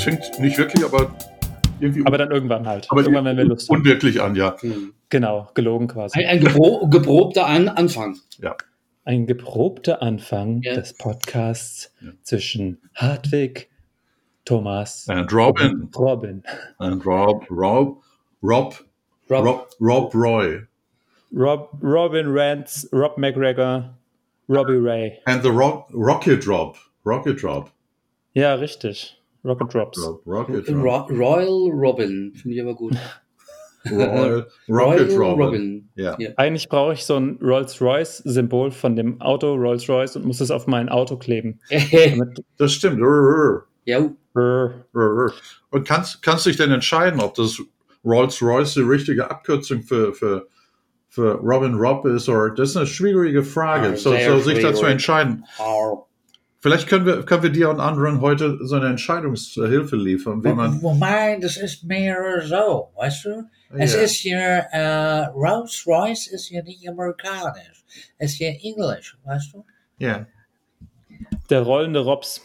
[0.00, 1.14] es fängt nicht wirklich, aber
[1.78, 2.04] irgendwie.
[2.06, 2.86] Aber dann irgendwann halt.
[2.90, 3.78] aber irgendwann, wenn wir Lust haben.
[3.80, 4.56] unwirklich an, ja.
[4.60, 4.92] Hm.
[5.10, 6.18] Genau, gelogen quasi.
[6.20, 8.16] Ein, ein gebro geprobter An Anfang.
[9.04, 10.74] Ein geprobter Anfang Ja.
[10.74, 12.10] des Podcasts Ja.
[12.22, 13.68] zwischen Hartwig,
[14.44, 15.82] Thomas And Robin.
[15.82, 16.42] und Robin.
[16.78, 18.02] And Rob, Rob,
[18.42, 18.84] Rob,
[19.28, 20.60] Rob, Rob, Rob Roy.
[21.32, 23.90] Rob, Robin Rance, Rob McGregor,
[24.48, 25.18] Robbie Ray.
[25.26, 26.76] And the Rock, Rocket Rob.
[27.04, 27.70] Rocket Rob.
[28.34, 29.19] Ja, richtig.
[29.44, 29.98] Rocket Drops.
[30.26, 30.68] Rocket.
[30.68, 32.32] Ro Royal Robin.
[32.34, 32.94] Finde ich aber gut.
[33.90, 35.88] Royal, Rocket Royal Robin.
[35.94, 36.16] Ja.
[36.18, 36.30] Ja.
[36.36, 40.88] Eigentlich brauche ich so ein Rolls-Royce-Symbol von dem Auto Rolls-Royce und muss es auf mein
[40.88, 41.60] Auto kleben.
[42.58, 43.00] Das stimmt.
[43.00, 44.10] Rrr, ja.
[44.34, 47.60] Und kannst, kannst dich denn entscheiden, ob das
[48.04, 50.46] Rolls-Royce die richtige Abkürzung für, für,
[51.08, 53.94] für Robin Rob ist oder das ist eine schwierige Frage.
[53.94, 55.44] Ah, so, so sich dazu entscheiden.
[55.58, 56.06] Arr.
[56.62, 60.82] Vielleicht können wir, können wir dir und anderen heute so eine Entscheidungshilfe liefern, wie man.
[60.82, 63.44] Wobei, das ist mehr so, weißt du?
[63.76, 64.00] Es Ja.
[64.00, 64.38] ist hier,
[64.72, 67.82] äh, Rolls Royce ist hier nicht amerikanisch.
[68.18, 69.64] Es ist hier Englisch, weißt du?
[69.98, 70.26] Ja.
[71.48, 72.40] der rollende Rops.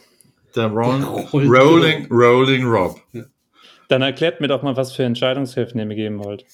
[0.56, 3.00] Der Ron, Rolling- Rolling, Rolling Rob.
[3.88, 6.44] Dann erklärt mir doch mal, was für Entscheidungshilfen ihr mir geben wollt.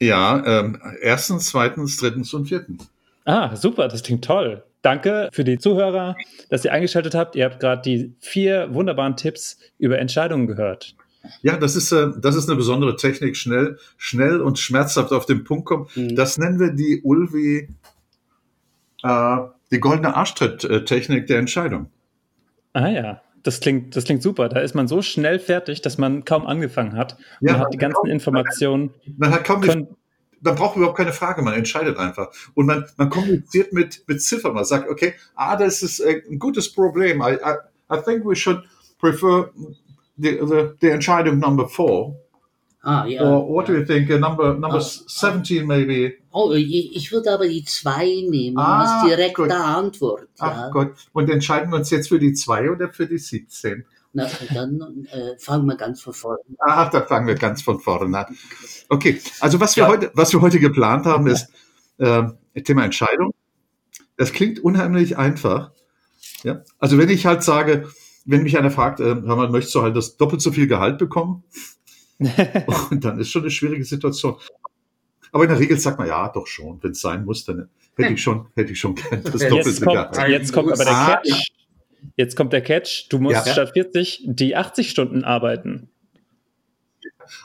[0.00, 2.88] Ja, ähm, erstens, zweitens, drittens und viertens.
[3.24, 4.62] Ah, super, das klingt toll.
[4.82, 6.16] Danke für die Zuhörer,
[6.48, 7.36] dass ihr eingeschaltet habt.
[7.36, 10.94] Ihr habt gerade die vier wunderbaren Tipps über Entscheidungen gehört.
[11.42, 15.44] Ja, das ist, äh, das ist eine besondere Technik, schnell, schnell und schmerzhaft auf den
[15.44, 15.86] Punkt kommen.
[15.94, 16.16] Mhm.
[16.16, 17.68] Das nennen wir die Ulvi,
[19.02, 19.36] äh,
[19.70, 21.90] die goldene Arschtritt-Technik der Entscheidung.
[22.72, 24.48] Ah ja, das klingt, das klingt super.
[24.48, 27.16] Da ist man so schnell fertig, dass man kaum angefangen hat.
[27.40, 28.90] Ja, man hat die ganzen Informationen.
[29.18, 29.88] Man hat kaum die, Können,
[30.42, 32.28] man braucht überhaupt keine Frage, man entscheidet einfach.
[32.54, 34.54] Und man, man kommuniziert mit, mit Ziffern.
[34.54, 37.20] Man sagt, okay, ah, das ist äh, ein gutes Problem.
[37.20, 38.62] I, I, I think we should
[38.98, 39.50] prefer
[40.16, 42.16] the, the, the Entscheidung number four.
[42.82, 43.22] Ah, ja.
[43.22, 44.08] Or what do you think?
[44.08, 44.80] Number number Ah.
[44.80, 46.14] 17 maybe.
[46.32, 49.50] Oh, ich, ich würde aber die zwei nehmen, Ah, als direkte gut.
[49.52, 50.28] Antwort.
[50.38, 50.70] Ach Ja.
[50.70, 50.92] Gott.
[51.12, 53.84] Und entscheiden wir uns jetzt für die 2 oder für die 17?
[54.12, 56.56] Na, dann äh, fangen wir ganz von vorne an.
[56.58, 58.36] Ah, da fangen wir ganz von vorne an.
[58.88, 59.88] Okay, also was wir, Ja.
[59.88, 61.48] heute, was wir heute geplant haben, ist
[61.98, 62.22] äh,
[62.64, 63.32] Thema Entscheidung.
[64.16, 65.70] Das klingt unheimlich einfach.
[66.42, 66.62] Ja?
[66.78, 67.88] Also wenn ich halt sage,
[68.24, 70.98] wenn mich einer fragt, äh, hör mal, möchtest du halt das doppelt so viel Gehalt
[70.98, 71.44] bekommen?
[72.90, 74.36] Und dann ist schon eine schwierige Situation.
[75.32, 76.82] Aber in der Regel sagt man, ja, doch schon.
[76.82, 79.68] Wenn es sein muss, dann hätte ich schon, hätte ich schon gern das Jetzt doppelte
[79.70, 80.30] jetzt, kommt, Gehalt.
[80.30, 81.48] jetzt kommt aber der Ah, Catch.
[82.16, 83.06] Jetzt kommt der Catch.
[83.10, 83.52] Du musst Ja.
[83.52, 85.88] statt 40 die 80 Stunden arbeiten.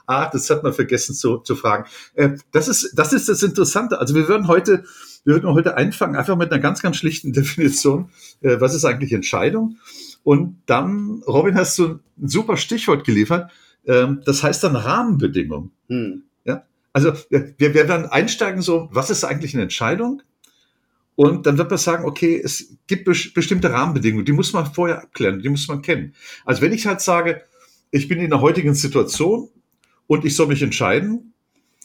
[0.07, 1.85] Ah, das hat man vergessen zu, zu fragen.
[2.15, 3.99] Äh, das, ist, das ist das Interessante.
[3.99, 4.83] Also wir würden heute,
[5.25, 8.09] wir würden heute einfangen, einfach mit einer ganz, ganz schlichten Definition.
[8.41, 9.77] Äh, was ist eigentlich Entscheidung?
[10.23, 13.51] Und dann, Robin, hast du ein super Stichwort geliefert.
[13.85, 15.71] Ähm, das heißt dann Rahmenbedingungen.
[15.89, 16.23] Hm.
[16.95, 20.21] Also wir, wir werden dann einsteigen so, was ist eigentlich eine Entscheidung?
[21.15, 25.03] Und dann wird man sagen, okay, es gibt bes- bestimmte Rahmenbedingungen, die muss man vorher
[25.03, 26.13] abklären, die muss man kennen.
[26.43, 27.41] Also wenn ich halt sage,
[27.91, 29.49] ich bin in der heutigen Situation
[30.07, 31.31] und ich soll mich entscheiden,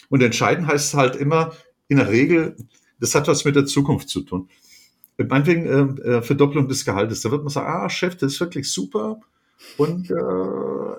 [0.08, 1.52] und entscheiden heißt halt immer
[1.86, 2.56] in der Regel,
[2.98, 4.48] das hat was mit der Zukunft zu tun.
[5.16, 5.66] Meinetwegen
[6.02, 9.20] äh, äh, Verdopplung des Gehaltes, da wird man sagen, ah Chef, das ist wirklich super
[9.76, 10.96] und äh,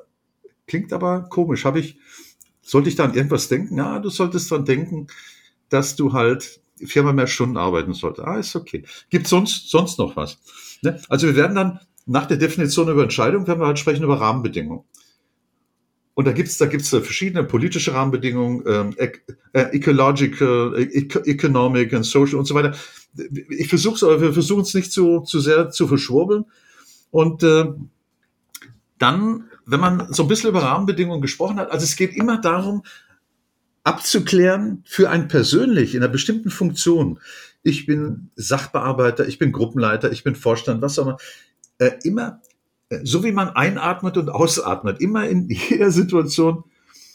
[0.66, 1.66] klingt aber komisch.
[1.66, 1.97] Habe ich,
[2.62, 3.78] sollte ich da an irgendwas denken?
[3.78, 5.08] Ja, du solltest dran denken,
[5.68, 8.28] dass du halt viermal mehr Stunden arbeiten solltest.
[8.28, 8.84] Ah, ist okay.
[9.09, 10.40] Gibt sonst, sonst noch was?
[10.81, 11.02] Ne?
[11.09, 14.84] Also wir werden dann nach der Definition über Entscheidung, werden wir halt sprechen über Rahmenbedingungen.
[16.14, 22.06] Und da gibt's da gibt's äh, verschiedene politische Rahmenbedingungen, ähm, äh, ecological, e economic and
[22.06, 22.75] social und so weiter.
[23.50, 26.46] Ich versuche es, wir versuchen es nicht zu, zu sehr zu verschwurbeln.
[27.12, 27.66] Und äh,
[28.97, 32.84] dann, wenn man so ein bisschen über Rahmenbedingungen gesprochen hat, also es geht immer darum,
[33.84, 37.19] abzuklären für einen persönlich in einer bestimmten Funktion.
[37.64, 41.17] Ich bin Sachbearbeiter, ich bin Gruppenleiter, ich bin Vorstand, was auch immer.
[41.78, 42.41] Äh, immer,
[42.90, 46.64] äh, so wie man einatmet und ausatmet, immer in jeder Situation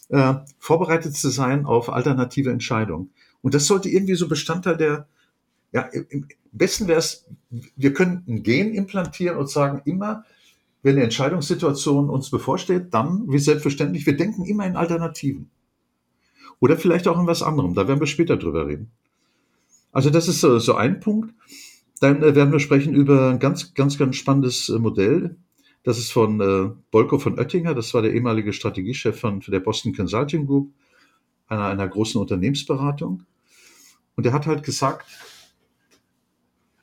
[0.09, 3.11] äh, vorbereitet zu sein auf alternative Entscheidungen.
[3.43, 5.07] Und das sollte irgendwie so Bestandteil der,
[5.73, 7.27] ja, im besten wäre es,
[7.77, 10.25] wir können ein Gen implantieren und sagen, immer,
[10.83, 15.51] wenn eine Entscheidungssituation uns bevorsteht, dann, wie selbstverständlich, wir denken immer in Alternativen.
[16.61, 17.75] Oder vielleicht auch in was anderem.
[17.75, 18.91] Da werden wir später drüber reden.
[19.93, 21.35] Also das ist so, so ein Punkt.
[22.01, 25.37] Dann äh, werden wir sprechen über ein ganz, ganz, ganz spannendes äh, Modell.
[25.83, 27.75] Das ist von äh, Bolko von Oettinger.
[27.75, 30.73] Das war der ehemalige Strategiechef von der Boston Consulting Group,
[31.47, 33.23] einer, einer großen Unternehmensberatung.
[34.17, 35.07] Und der hat halt gesagt,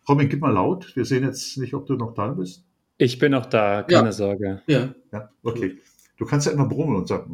[0.08, 0.96] Robin, gib mal laut.
[0.96, 2.64] Wir sehen jetzt nicht, ob du noch da bist.
[2.98, 4.12] Ich bin noch da, keine Ja.
[4.12, 4.62] Sorge.
[4.68, 4.94] Ja.
[5.12, 5.80] Ja, okay.
[6.18, 7.31] Du kannst ja immer brummeln und sagen,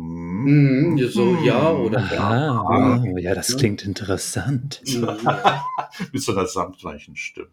[0.94, 3.02] mm, ja, so, ja oder Ah, Ah.
[3.04, 4.82] wow, ja, das klingt interessant.
[6.14, 7.50] Mit so einer samtweichen Stimme.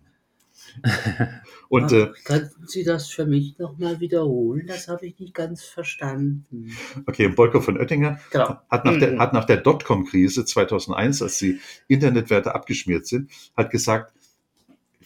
[1.69, 4.67] Und äh, Könnten Sie das für mich nochmal wiederholen?
[4.67, 6.77] Das habe ich nicht ganz verstanden.
[7.07, 8.59] okay, Bolko von Oettinger Genau.
[8.71, 9.19] hat nach der, Mhm.
[9.21, 11.59] hat nach der Dotcom-Krise 2001, als die
[11.89, 14.13] Internetwerte abgeschmiert sind, hat gesagt,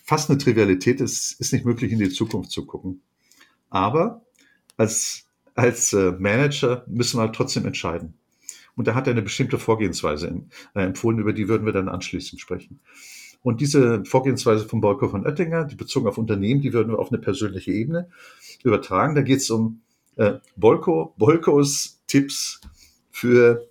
[0.05, 3.01] fast eine Trivialität, es ist nicht möglich, in die Zukunft zu gucken.
[3.69, 4.23] Aber
[4.77, 5.29] als,
[5.61, 8.15] als äh, Manager müssen wir halt trotzdem entscheiden.
[8.77, 10.43] Und da hat er eine bestimmte Vorgehensweise
[10.75, 12.81] äh, empfohlen, über die würden wir dann anschließend sprechen.
[13.43, 17.13] Und diese Vorgehensweise von Bolko von Oettinger, die bezogen auf Unternehmen, die würden wir auf
[17.13, 18.09] eine persönliche Ebene
[18.63, 19.15] übertragen.
[19.15, 19.83] Da geht es um
[20.17, 22.63] äh, Bolko, Bolkos Tipps
[23.11, 23.69] für,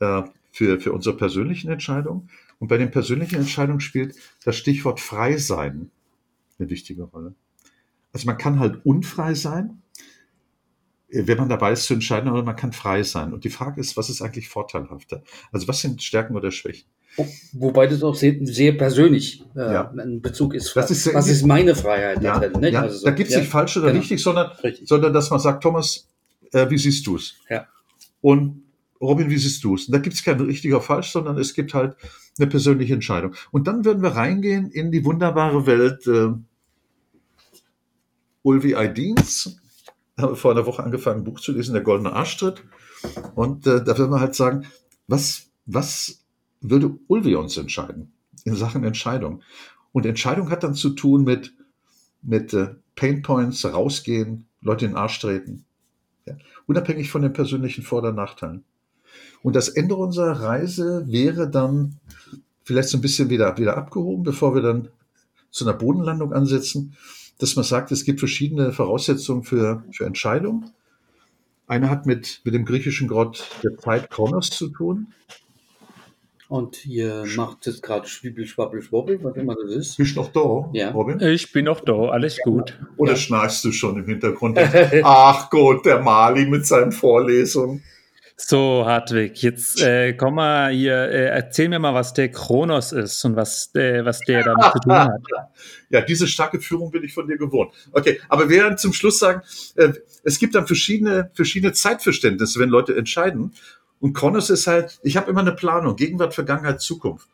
[0.00, 2.30] äh, für, für unsere persönlichen Entscheidungen.
[2.58, 5.92] Und bei den persönlichen Entscheidungen spielt das Stichwort frei sein
[6.58, 7.36] eine wichtige Rolle.
[8.12, 9.82] Also man kann halt unfrei sein,
[11.10, 13.32] wenn man dabei ist zu entscheiden, oder man kann frei sein.
[13.32, 15.22] Und die Frage ist, was ist eigentlich vorteilhafter?
[15.52, 16.86] Also was sind Stärken oder Schwächen?
[17.52, 19.90] Wobei das auch sehr, sehr persönlich äh, Ja.
[19.90, 20.76] ein Bezug ist.
[20.76, 22.60] Das ist was ist meine Freiheit Ja, da drin?
[22.60, 22.74] Nicht?
[22.74, 24.00] ja, Also so, da gibt es nicht falsch oder genau.
[24.00, 24.86] richtig, sondern, Richtig.
[24.86, 26.06] sondern dass man sagt, Thomas,
[26.52, 27.34] äh, wie siehst du es?
[27.48, 27.66] Ja.
[28.20, 28.62] Und
[29.00, 29.86] Robin, wie siehst du es?
[29.86, 31.96] Da gibt es kein richtig oder falsch, sondern es gibt halt
[32.38, 33.34] eine persönliche Entscheidung.
[33.50, 36.28] Und dann würden wir reingehen in die wunderbare Welt äh,
[38.42, 39.56] Ulvi Aydins.
[40.18, 42.64] Habe vor einer Woche angefangen, ein Buch zu lesen, Der Goldene Arschtritt.
[43.34, 44.66] Und äh, da würden wir halt sagen,
[45.06, 46.24] was, was
[46.60, 48.12] würde Ulvi uns entscheiden
[48.44, 49.42] in Sachen Entscheidung?
[49.92, 51.54] Und Entscheidung hat dann zu tun mit,
[52.22, 55.64] mit äh, Pain Points, rausgehen, Leute in den Arsch treten.
[56.26, 56.34] Ja.
[56.66, 58.64] Unabhängig von den persönlichen Vor- oder Nachteilen.
[59.42, 61.98] Und das Ende unserer Reise wäre dann
[62.64, 64.88] vielleicht so ein bisschen wieder, wieder abgehoben, bevor wir dann
[65.50, 66.96] zu einer Bodenlandung ansetzen,
[67.38, 70.70] dass man sagt, es gibt verschiedene Voraussetzungen für, für Entscheidungen.
[71.66, 75.08] Eine hat mit, mit dem griechischen Gott der Zeit Kronos zu tun.
[76.48, 79.96] Und ihr macht jetzt gerade Schwibbel, Schwabbel, Schwobbel, was immer das ist.
[79.98, 80.90] Bist du noch da, Ja.
[80.92, 81.20] Robin?
[81.20, 82.78] Ich bin noch da, alles gut.
[82.96, 83.18] Oder Ja.
[83.18, 84.58] schnarchst du schon im Hintergrund?
[85.04, 87.82] Ach Gott, der Mali mit seinen Vorlesungen.
[88.40, 93.24] So, Hartwig, jetzt äh, komm mal hier, äh, erzähl mir mal, was der Kronos ist
[93.24, 95.10] und was, äh, was der damit zu tun hat.
[95.90, 97.72] Ja, diese starke Führung bin ich von dir gewohnt.
[97.92, 99.42] Okay, aber wir werden zum Schluss sagen,
[99.74, 99.92] äh,
[100.22, 103.54] es gibt dann verschiedene, verschiedene Zeitverständnisse, wenn Leute entscheiden.
[103.98, 107.26] Und Kronos ist halt, ich habe immer eine Planung, Gegenwart, Vergangenheit, Zukunft.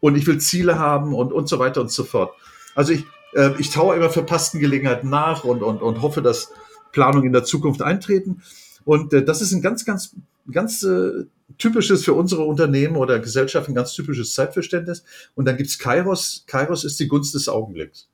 [0.00, 2.32] Und ich will Ziele haben und, und so weiter und so fort.
[2.74, 3.04] Also ich,
[3.34, 6.52] äh, ich taue immer verpassten Gelegenheiten nach und, und, und hoffe, dass
[6.92, 8.42] Planungen in der Zukunft eintreten.
[8.84, 10.14] Und äh, das ist ein ganz, ganz,
[10.50, 11.24] ganz äh,
[11.58, 15.04] typisches für unsere Unternehmen oder Gesellschaften, ein ganz typisches Zeitverständnis.
[15.34, 16.44] Und dann gibt's Kairos.
[16.46, 18.08] Kairos ist die Gunst des Augenblicks.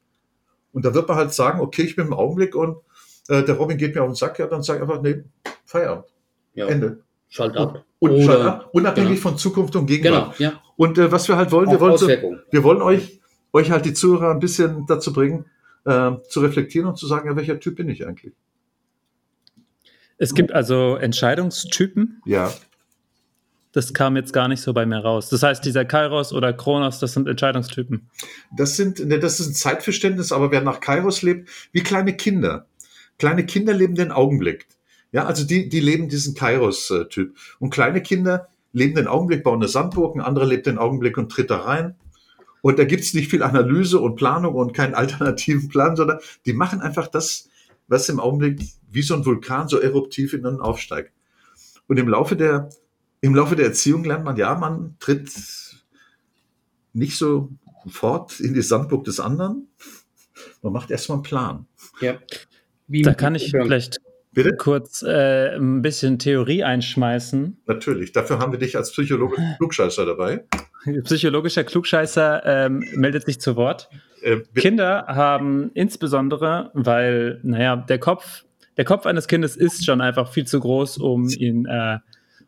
[0.73, 2.77] Und da wird man halt sagen, okay, ich bin im Augenblick und
[3.29, 5.25] äh, der Robin geht mir auf den Sack, ja, dann sag ich einfach, nee,
[5.65, 6.07] Feierabend,
[6.55, 7.01] Ja, Ende.
[7.29, 7.85] schalt ab.
[7.99, 9.23] Und Oder- schalt ab, unabhängig genau.
[9.23, 10.37] von Zukunft und Gegenwart.
[10.39, 10.61] Genau, ja.
[10.77, 13.21] Und äh, was wir halt wollen, wir wollen, so, wir wollen euch,
[13.53, 15.45] euch halt die Zuhörer ein bisschen dazu bringen,
[15.85, 18.33] äh, zu reflektieren und zu sagen, ja, welcher Typ bin ich eigentlich?
[20.21, 22.21] Es gibt also Entscheidungstypen.
[22.27, 22.53] Ja,
[23.73, 25.31] Das kam jetzt gar nicht so bei mir raus.
[25.31, 28.11] Das heißt, dieser Kairos oder Kronos, das sind Entscheidungstypen.
[28.55, 32.67] Das sind, ne, das ist ein Zeitverständnis, aber wer nach Kairos lebt, wie kleine Kinder.
[33.19, 34.67] Kleine Kinder leben den Augenblick.
[35.11, 37.35] Ja, also die, die leben diesen Kairos-Typ.
[37.59, 41.33] Und kleine Kinder leben den Augenblick, bauen eine Sandburg, ein anderer lebt den Augenblick und
[41.33, 41.95] tritt da rein.
[42.61, 46.83] Und da gibt's nicht viel Analyse und Planung und keinen alternativen Plan, sondern die machen
[46.83, 47.49] einfach das,
[47.89, 48.61] was im Augenblick
[48.91, 51.13] wie so ein Vulkan so eruptiv in ihnen aufsteigt.
[51.87, 52.71] Und im Laufe der,
[53.21, 55.31] im Laufe der Erziehung lernt man, ja, man tritt
[56.93, 57.51] nicht so
[57.89, 59.69] fort in die Sandburg des anderen.
[60.63, 61.67] Man macht erstmal einen Plan.
[62.01, 62.19] Ja.
[62.87, 63.99] Wie Da kann ich vielleicht
[64.33, 64.57] Bitte?
[64.57, 67.63] kurz äh, ein bisschen Theorie einschmeißen.
[67.67, 68.13] Natürlich.
[68.13, 70.45] Dafür haben wir dich als Psychologe Klugscheißer dabei.
[71.05, 73.91] Psychologischer Klugscheißer ähm, meldet sich zu Wort.
[74.23, 74.41] Äh.
[74.55, 78.45] Kinder haben insbesondere, weil, naja, der Kopf,
[78.81, 81.99] der Kopf eines Kindes ist schon einfach viel zu groß, um ihn, äh,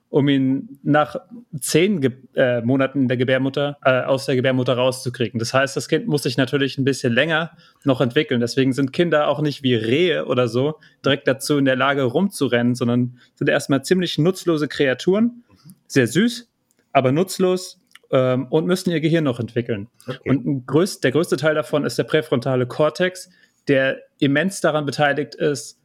[0.08, 1.16] um ihn nach
[1.60, 5.38] zehn Ge äh, Monaten der Gebärmutter, äh, aus der Gebärmutter rauszukriegen.
[5.38, 7.50] Das heißt, das Kind muss sich natürlich ein bisschen länger
[7.84, 8.40] noch entwickeln.
[8.40, 12.76] Deswegen sind Kinder auch nicht wie Rehe oder so direkt dazu in der Lage rumzurennen,
[12.76, 15.44] sondern sind erstmal ziemlich nutzlose Kreaturen.
[15.86, 16.50] Sehr süß,
[16.94, 17.78] aber nutzlos
[18.10, 19.88] ähm, und müssen ihr Gehirn noch entwickeln.
[20.06, 20.30] Okay.
[20.30, 23.28] Und ein größt, der größte Teil davon ist der präfrontale Kortex,
[23.68, 25.81] der immens daran beteiligt ist,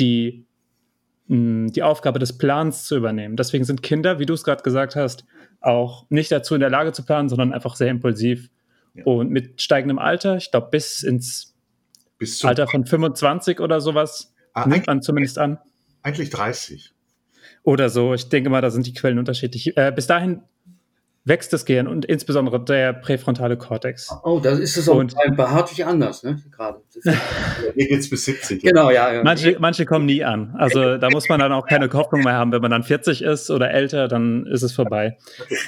[0.00, 0.46] die,
[1.28, 3.36] mh, die Aufgabe des Plans zu übernehmen.
[3.36, 5.24] Deswegen sind Kinder, wie du es gerade gesagt hast,
[5.60, 8.50] auch nicht dazu in der Lage zu planen, sondern einfach sehr impulsiv.
[8.94, 9.04] Ja.
[9.04, 11.54] Und mit steigendem Alter, ich glaube bis ins
[12.18, 15.58] bis Alter von 25 oder sowas, Ah, nimmt man zumindest an.
[16.02, 16.92] Eigentlich 30.
[17.62, 18.14] Oder so.
[18.14, 19.76] Ich denke mal, da sind die Quellen unterschiedlich.
[19.76, 20.42] Äh, bis dahin
[21.24, 24.08] wächst das Gehirn und insbesondere der präfrontale Kortex.
[24.24, 26.42] Oh, da ist es auch Und- beim Behaartlich anders, ne?
[26.50, 26.80] Gerade.
[27.74, 28.62] Hier geht's bis 70.
[28.62, 29.22] genau, ja, ja.
[29.22, 30.54] Manche, manche kommen nie an.
[30.56, 32.52] Also da muss man dann auch keine Hoffnung mehr haben.
[32.52, 35.18] Wenn man dann 40 ist oder älter, dann ist es vorbei.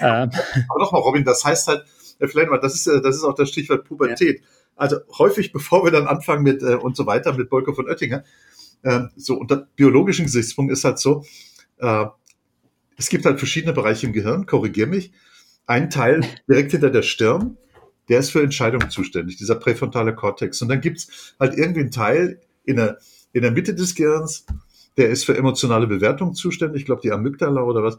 [0.01, 0.31] Ähm,
[0.69, 1.85] Aber nochmal, Robin, das heißt halt,
[2.19, 4.43] äh, vielleicht mal, das ist, äh, das ist auch das Stichwort Pubertät.
[4.75, 8.25] Also häufig, bevor wir dann anfangen mit äh, und so weiter, mit Bolko von Oettinger,
[8.85, 11.25] äh, so unter biologischen Gesichtspunkt ist halt so,
[11.79, 12.07] äh,
[12.97, 15.13] es gibt halt verschiedene Bereiche im Gehirn, korrigier mich.
[15.67, 17.57] Ein Teil direkt hinter der Stirn,
[18.09, 20.61] der ist für Entscheidungen zuständig, dieser präfrontale Kortex.
[20.63, 22.99] Und dann gibt's halt irgendwie einen Teil in der,
[23.33, 24.45] in der Mitte des Gehirns,
[24.97, 27.99] der ist für emotionale Bewertung zuständig, ich glaube die Amygdala oder was.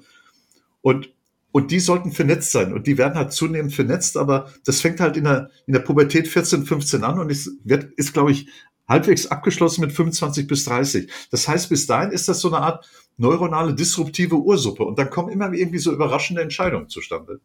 [0.82, 1.10] Und
[1.54, 2.74] und die sollten vernetzt sein.
[2.74, 6.28] Und die werden halt zunehmend vernetzt, aber das fängt halt in der, in der Pubertät
[6.28, 8.48] 14, 15 an und ist, wird, ist, glaube ich,
[8.88, 11.12] halbwegs abgeschlossen mit 25 bis 30.
[11.30, 14.84] Das heißt, bis dahin ist das so eine Art neuronale disruptive Ursuppe.
[14.84, 17.40] Und dann kommen immer irgendwie so überraschende Entscheidungen zustande.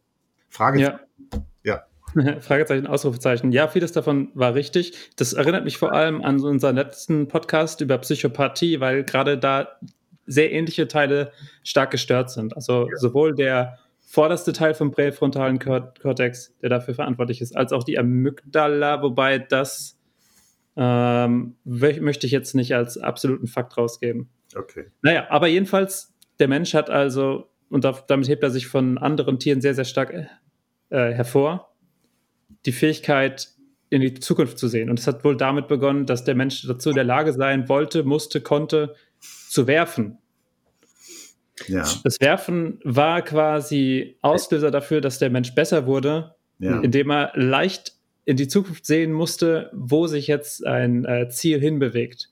[0.49, 0.81] Frage.
[0.81, 1.01] ja.
[1.63, 1.85] Ja.
[2.41, 3.53] Fragezeichen, Ausrufezeichen.
[3.53, 5.13] Ja, vieles davon war richtig.
[5.17, 9.69] Das erinnert mich vor allem an unseren letzten Podcast über Psychopathie, weil gerade da
[10.27, 11.33] sehr ähnliche Teile
[11.65, 12.55] stark gestört sind.
[12.55, 17.85] Also sowohl der vorderste Teil vom präfrontalen Kor Kortex, der dafür verantwortlich ist, als auch
[17.85, 19.99] die Amygdala, wobei das
[20.77, 24.31] ähm, möchte ich jetzt nicht als absoluten Fakt rausgeben.
[24.57, 24.87] Okay.
[25.03, 29.39] Naja, aber jedenfalls, der Mensch hat also, und da- damit hebt er sich von anderen
[29.39, 30.27] Tieren sehr, sehr stark äh,
[30.91, 31.75] hervor,
[32.67, 33.49] die Fähigkeit,
[33.91, 34.91] in die Zukunft zu sehen.
[34.91, 38.03] Und es hat wohl damit begonnen, dass der Mensch dazu in der Lage sein wollte,
[38.05, 40.19] musste, konnte, zu werfen.
[41.67, 41.85] Ja.
[42.05, 46.81] Das Werfen war quasi Auslöser dafür, dass der Mensch besser wurde, Ja.
[46.81, 47.95] indem er leicht
[48.27, 52.29] in die Zukunft sehen musste, wo sich jetzt ein äh, Ziel hinbewegt.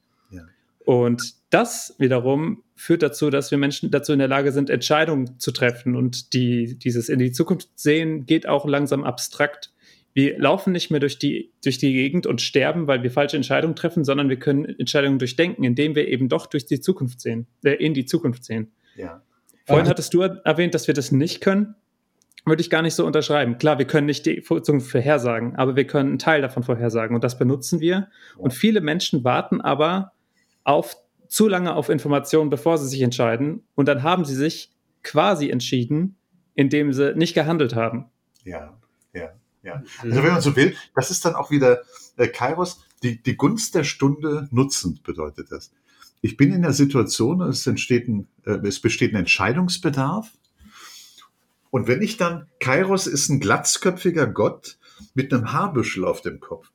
[0.86, 5.50] Und das wiederum führt dazu, dass wir Menschen dazu in der Lage sind, Entscheidungen zu
[5.50, 5.96] treffen.
[5.96, 9.72] Und die, dieses in die Zukunft sehen geht auch langsam abstrakt.
[10.14, 13.74] Wir laufen nicht mehr durch die, durch die Gegend und sterben, weil wir falsche Entscheidungen
[13.74, 17.72] treffen, sondern wir können Entscheidungen durchdenken, indem wir eben doch durch die Zukunft sehen, äh,
[17.72, 18.70] in die Zukunft sehen.
[18.94, 19.22] Ja.
[19.64, 19.90] Vorhin Ja.
[19.90, 21.74] hattest du erwähnt, dass wir das nicht können.
[22.44, 23.58] Würde ich gar nicht so unterschreiben.
[23.58, 27.24] Klar, wir können nicht die Zukunft vorhersagen, aber wir können einen Teil davon vorhersagen und
[27.24, 28.08] das benutzen wir.
[28.36, 30.12] Und viele Menschen warten aber
[30.66, 30.96] auf
[31.28, 33.64] zu lange auf Informationen, bevor sie sich entscheiden.
[33.74, 36.16] Und dann haben sie sich quasi entschieden,
[36.54, 38.06] indem sie nicht gehandelt haben.
[38.44, 38.78] Ja.
[39.12, 39.32] Ja.
[39.62, 39.76] Ja.
[39.78, 39.84] Mhm.
[40.02, 41.82] Also wenn man so will, das ist dann auch wieder
[42.16, 45.72] äh, Kairos, die, die Gunst der Stunde nutzen, bedeutet das.
[46.20, 50.32] Ich bin in der Situation, es entsteht ein, äh, es besteht ein Entscheidungsbedarf.
[51.70, 54.78] Und wenn ich dann, Kairos ist ein glatzköpfiger Gott
[55.14, 56.70] mit einem Haarbüschel auf dem Kopf.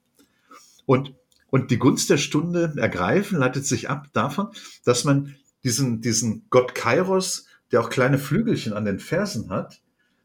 [0.86, 1.16] Und,
[1.52, 4.48] und die Gunst der Stunde ergreifen leitet sich ab davon,
[4.84, 9.82] dass man diesen, diesen Gott Kairos, der auch kleine Flügelchen an den Fersen hat,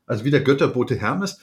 [0.06, 1.40] also wie der Götterbote Hermes,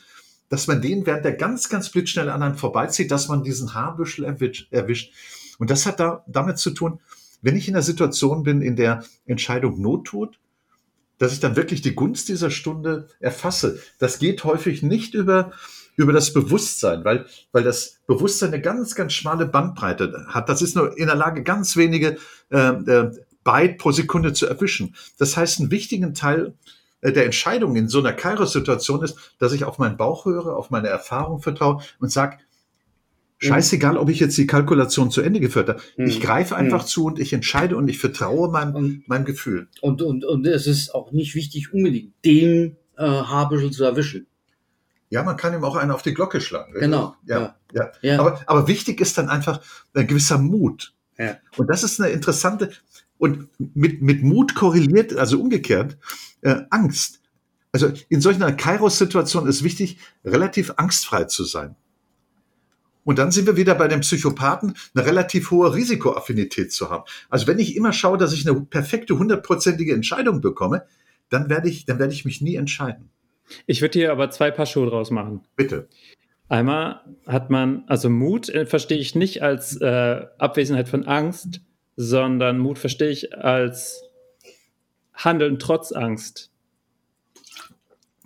[0.50, 4.26] dass man den während der ganz, ganz blitzschnell an einem vorbeizieht, dass man diesen Haarbüschel
[4.26, 5.14] erwisch- erwischt.
[5.60, 7.00] Und das hat da damit zu tun,
[7.42, 10.40] wenn ich in einer Situation bin, in der Entscheidung Not tut,
[11.18, 13.80] dass ich dann wirklich die Gunst dieser Stunde erfasse.
[14.00, 15.52] Das geht häufig nicht über,
[15.96, 20.50] über das Bewusstsein, weil, weil das Bewusstsein eine ganz, ganz schmale Bandbreite hat.
[20.50, 22.18] Das ist nur in der Lage, ganz wenige
[22.52, 23.12] äh, äh,
[23.44, 24.96] Byte pro Sekunde zu erwischen.
[25.18, 26.54] Das heißt, einen wichtigen Teil
[27.02, 30.70] äh, der Entscheidung in so einer Kairos-Situation ist, dass ich auf meinen Bauch höre, auf
[30.72, 32.38] meine Erfahrung vertraue und sage,
[33.40, 35.82] scheißegal, ob ich jetzt die Kalkulation zu Ende geführt habe.
[35.98, 36.24] Ich Mhm.
[36.24, 36.88] greife einfach Mhm.
[36.88, 39.68] zu und ich entscheide und ich vertraue meinem, Und, meinem Gefühl.
[39.82, 44.28] und, und, und es ist auch nicht wichtig, unbedingt den äh, Haarbüschel zu erwischen.
[45.14, 46.74] Ja, man kann ihm auch einen auf die Glocke schlagen.
[46.74, 47.16] Genau.
[47.28, 47.92] Ja, ja.
[48.02, 48.20] Ja.
[48.20, 49.62] Aber, aber wichtig ist dann einfach
[49.94, 50.96] ein gewisser Mut.
[51.20, 51.38] Ja.
[51.56, 52.72] Und das ist eine interessante,
[53.20, 56.00] und mit, mit Mut korreliert, also umgekehrt,
[56.42, 57.22] äh, Angst.
[57.72, 61.76] Also in solch einer Kairos-Situation ist wichtig, relativ angstfrei zu sein.
[63.04, 67.04] Und dann sind wir wieder bei den Psychopathen, eine relativ hohe Risikoaffinität zu haben.
[67.30, 70.88] Also wenn ich immer schaue, dass ich eine perfekte, hundertprozentige Entscheidung bekomme,
[71.30, 73.12] dann werde ich, dann werde ich mich nie entscheiden.
[73.66, 75.42] Ich würde hier aber zwei Paar Schuhe draus machen.
[75.56, 75.88] Bitte.
[76.50, 81.62] Einmal hat man, also Mut äh, verstehe ich nicht als äh, Abwesenheit von Angst,
[81.96, 84.04] sondern Mut verstehe ich als
[85.14, 86.52] Handeln trotz Angst.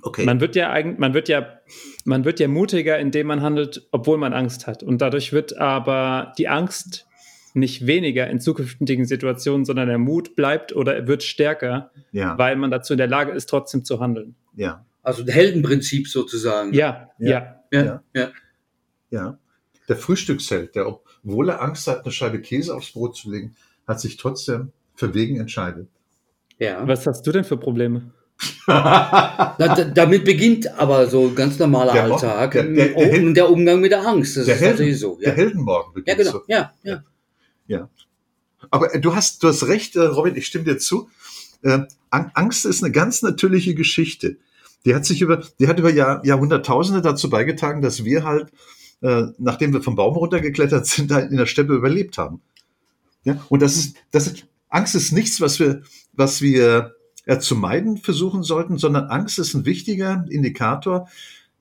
[0.02, 0.26] Okay.
[0.26, 1.60] Man wird ja eigentlich, man wird ja,
[2.06, 4.84] man wird ja mutiger, indem man handelt, obwohl man Angst hat.
[4.84, 7.08] Und dadurch wird aber die Angst
[7.54, 12.56] nicht weniger in zukünftigen Situationen, sondern der Mut bleibt oder er wird stärker, ja, weil
[12.56, 14.36] man dazu in der Lage ist, trotzdem zu handeln.
[14.56, 16.74] ja, Also ein Heldenprinzip sozusagen.
[16.74, 17.30] Ja, Ja.
[17.30, 17.60] ja.
[17.72, 18.02] ja, Ja.
[18.14, 18.32] ja.
[19.10, 19.38] ja.
[19.88, 23.56] Der Frühstücksheld, der, obwohl er Angst hat, eine Scheibe Käse aufs Brot zu legen,
[23.88, 25.88] hat sich trotzdem verwegen entscheidet.
[26.60, 26.86] Ja.
[26.86, 28.12] Was hast du denn für Probleme?
[28.68, 33.04] Na, da, damit beginnt aber so ein ganz normaler Der Alltag der- der- der und
[33.06, 34.36] Hel- der Umgang mit der Angst.
[34.36, 35.18] Das der, ist Helden, natürlich so.
[35.20, 36.32] der Ja, Heldenmorgen ja beginnt genau.
[36.32, 36.42] so.
[36.48, 37.04] Ja, ja.
[37.68, 37.90] Ja.
[38.70, 41.10] Aber äh, du hast, du hast recht, äh, Robin, ich stimme dir zu.
[41.62, 41.80] Äh,
[42.12, 44.36] Ang- Angst ist eine ganz natürliche Geschichte.
[44.88, 48.54] Die hat sich über, die hat über Jahr, Jahrhunderttausende dazu beigetragen, dass wir halt,
[49.02, 52.42] äh, nachdem wir vom Baum runtergeklettert sind, halt in der Steppe überlebt haben.
[53.26, 55.82] Ja, und das ist, das ist, Angst ist nichts, was wir,
[56.14, 61.10] was wir äh, zu meiden versuchen sollten, sondern Angst ist ein wichtiger Indikator,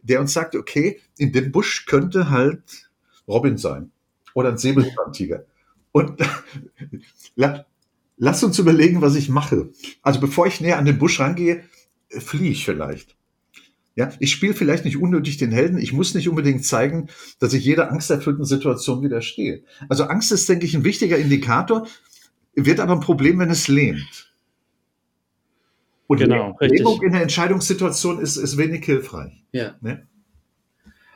[0.03, 2.93] der uns sagt, okay, in dem Busch könnte halt
[3.27, 3.91] Robin sein
[4.35, 5.47] oder ein Säbelzahntiger.
[5.91, 6.21] Und
[7.35, 7.67] la,
[8.19, 9.71] lass uns überlegen, was ich mache.
[10.03, 11.65] Also bevor ich näher an den Busch rangehe,
[12.21, 13.17] fliehe ich vielleicht.
[13.95, 15.79] Ja, ich spiele vielleicht nicht unnötig den Helden.
[15.79, 17.09] Ich muss nicht unbedingt zeigen,
[17.39, 19.65] dass ich jeder angsterfüllten Situation widerstehe.
[19.89, 21.87] Also Angst ist, denke ich, ein wichtiger Indikator,
[22.55, 24.35] wird aber ein Problem, wenn es lähmt.
[26.07, 26.57] Und Genau.
[26.61, 29.33] Lähmung in der Entscheidungssituation ist, ist wenig hilfreich.
[29.53, 29.77] ja.
[29.81, 30.07] Ne?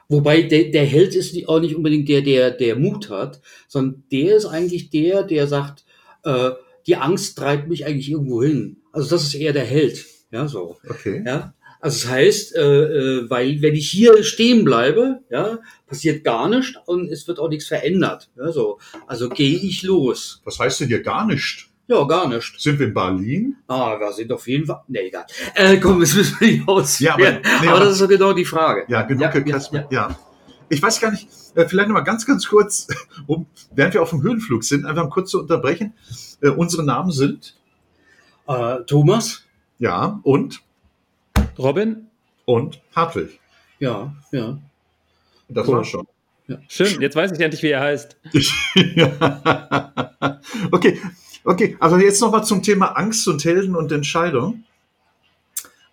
[0.09, 4.35] Wobei der, der Held ist auch nicht unbedingt der, der, der Mut hat, sondern der
[4.35, 5.85] ist eigentlich der, der sagt,
[6.25, 6.51] äh,
[6.89, 8.79] die Angst treibt mich eigentlich irgendwo hin.
[8.91, 10.05] Also das ist eher der Held.
[10.31, 10.77] Ja, so.
[10.89, 11.23] Okay.
[11.27, 11.55] Ja.
[11.83, 16.75] Also das heißt, äh, äh, weil wenn ich hier stehen bleibe, ja, passiert gar nichts
[16.87, 18.29] und es wird auch nichts verändert.
[18.37, 18.79] Ja, so.
[19.07, 20.43] Also gehe ich los.
[20.45, 21.69] Was heißt denn hier gar nicht?
[21.89, 22.63] Ja, gar nichts.
[22.63, 23.57] Sind wir in Berlin?
[23.67, 24.83] Ah, wir sind auf jeden Fall.
[24.89, 25.25] Nee, egal.
[25.55, 26.99] Äh, komm, das müssen wir nicht aus.
[27.01, 27.31] Ja, aber-
[27.63, 28.85] nee, aber das ist doch genau die Frage.
[28.89, 29.73] Ja, genug ja, gekasst.
[29.73, 30.19] ja, Ja,
[30.69, 32.87] Ich weiß gar nicht, äh, vielleicht noch mal ganz, ganz kurz,
[33.27, 35.95] um, während wir auf dem Höhenflug sind, einfach mal kurz zu unterbrechen.
[36.43, 37.57] Äh, unsere Namen sind,
[38.47, 39.45] Äh, Thomas?
[39.81, 40.63] Ja, und,
[41.59, 42.07] Robin?
[42.45, 43.41] und Hartwig.
[43.81, 44.59] Ja, ja.
[45.49, 45.77] Das Cool.
[45.79, 46.07] war's schon.
[46.69, 48.17] Schön, jetzt weiß ich endlich, wie er heißt.
[48.95, 50.41] ja.
[50.73, 51.01] Okay,
[51.45, 51.77] okay.
[51.81, 54.65] Also jetzt noch mal zum Thema Angst und Helden und Entscheidung.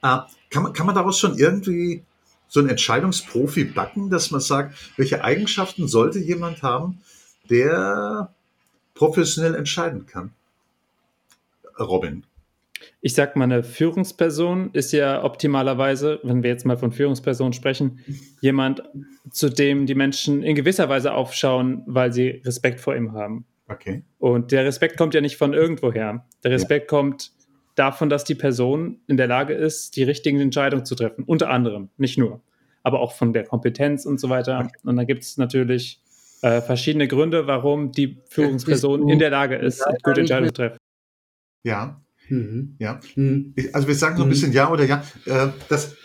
[0.02, 0.20] Äh,
[0.50, 2.04] kann, man, kann man daraus schon irgendwie
[2.48, 7.02] so einen Entscheidungsprofi backen, dass man sagt, welche Eigenschaften sollte jemand haben,
[7.50, 8.34] der
[8.96, 10.34] professionell entscheiden kann?
[11.80, 12.24] Robin.
[13.02, 18.00] Ich sag mal, eine Führungsperson ist ja optimalerweise, wenn wir jetzt mal von Führungspersonen sprechen,
[18.42, 18.84] jemand,
[19.32, 23.46] zu dem die Menschen in gewisser Weise aufschauen, weil sie Respekt vor ihm haben.
[23.68, 24.04] Okay.
[24.18, 26.26] Und der Respekt kommt ja nicht von irgendwoher.
[26.44, 27.32] Der Respekt kommt
[27.76, 31.24] davon, dass die Person in der Lage ist, die richtigen Entscheidungen zu treffen.
[31.24, 32.42] Unter anderem, nicht nur,
[32.84, 34.60] aber auch von der Kompetenz und so weiter.
[34.60, 34.78] Okay.
[34.84, 36.02] Und da gibt es natürlich
[36.42, 40.78] äh, verschiedene Gründe, warum die Führungsperson in der Lage ist, gute Entscheidungen zu treffen.
[41.64, 42.76] Ja, Mhm.
[42.80, 43.00] ja.
[43.16, 43.54] Mhm.
[43.74, 44.32] Also wir sagen so ein Mhm.
[44.32, 45.04] bisschen ja oder ja.
[45.26, 45.96] Äh, das,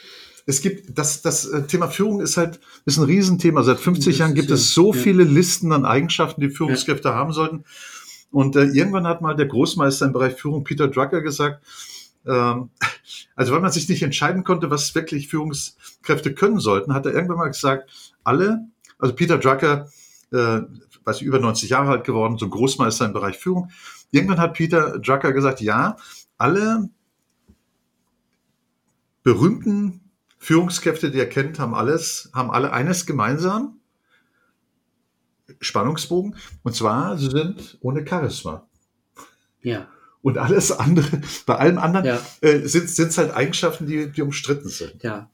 [0.47, 3.63] es gibt das, das äh, Thema Führung ist halt ist ein Riesenthema.
[3.63, 5.01] Seit 50 Das Jahren gibt ja- es so ja.
[5.01, 7.65] viele Listen an Eigenschaften, die Führungskräfte haben sollten.
[8.31, 11.63] Und äh, irgendwann hat mal der Großmeister im Bereich Führung, Peter Drucker, gesagt,
[12.27, 12.71] ähm,
[13.37, 17.37] also weil man sich nicht entscheiden konnte, was wirklich Führungskräfte können sollten, hat er irgendwann
[17.39, 17.91] mal gesagt,
[18.25, 18.67] alle,
[18.99, 19.89] also Peter Drucker,
[20.33, 20.61] äh,
[21.05, 23.71] weiß ich, über 90 Jahre alt geworden, so Großmeister im Bereich Führung.
[24.13, 25.97] Irgendwann hat Peter Drucker gesagt, ja,
[26.39, 26.89] alle
[29.25, 30.01] berühmten
[30.39, 33.81] Führungskräfte, die er kennt, haben alles, haben alle eines gemeinsam.
[35.61, 36.37] Spannungsbogen.
[36.63, 38.67] Und zwar, sie sind ohne Charisma.
[39.63, 39.89] Ja,
[40.23, 44.69] Und alles andere, bei allem anderen ja, äh, sind es halt Eigenschaften, die, die umstritten
[44.69, 45.03] sind.
[45.03, 45.31] ja.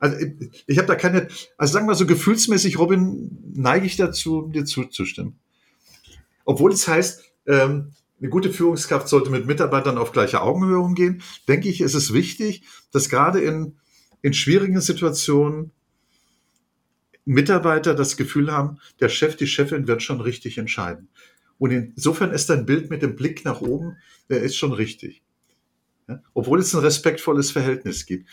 [0.00, 4.42] Also ich, ich habe da keine, also sagen wir so gefühlsmäßig, Robin, neige ich dazu,
[4.48, 5.38] dir zuzustimmen.
[6.44, 11.68] Obwohl es heißt, ähm, eine gute Führungskraft sollte mit Mitarbeitern auf gleicher Augenhöhe umgehen, denke
[11.68, 13.76] ich, ist es wichtig, dass gerade in,
[14.22, 15.72] in schwierigen Situationen
[17.24, 21.08] Mitarbeiter das Gefühl haben, der Chef, die Chefin wird schon richtig entscheiden.
[21.58, 23.96] Und insofern ist dein Bild mit dem Blick nach oben,
[24.28, 25.22] der ist schon richtig.
[26.08, 26.22] Ja?
[26.34, 28.28] Obwohl es ein respektvolles Verhältnis gibt.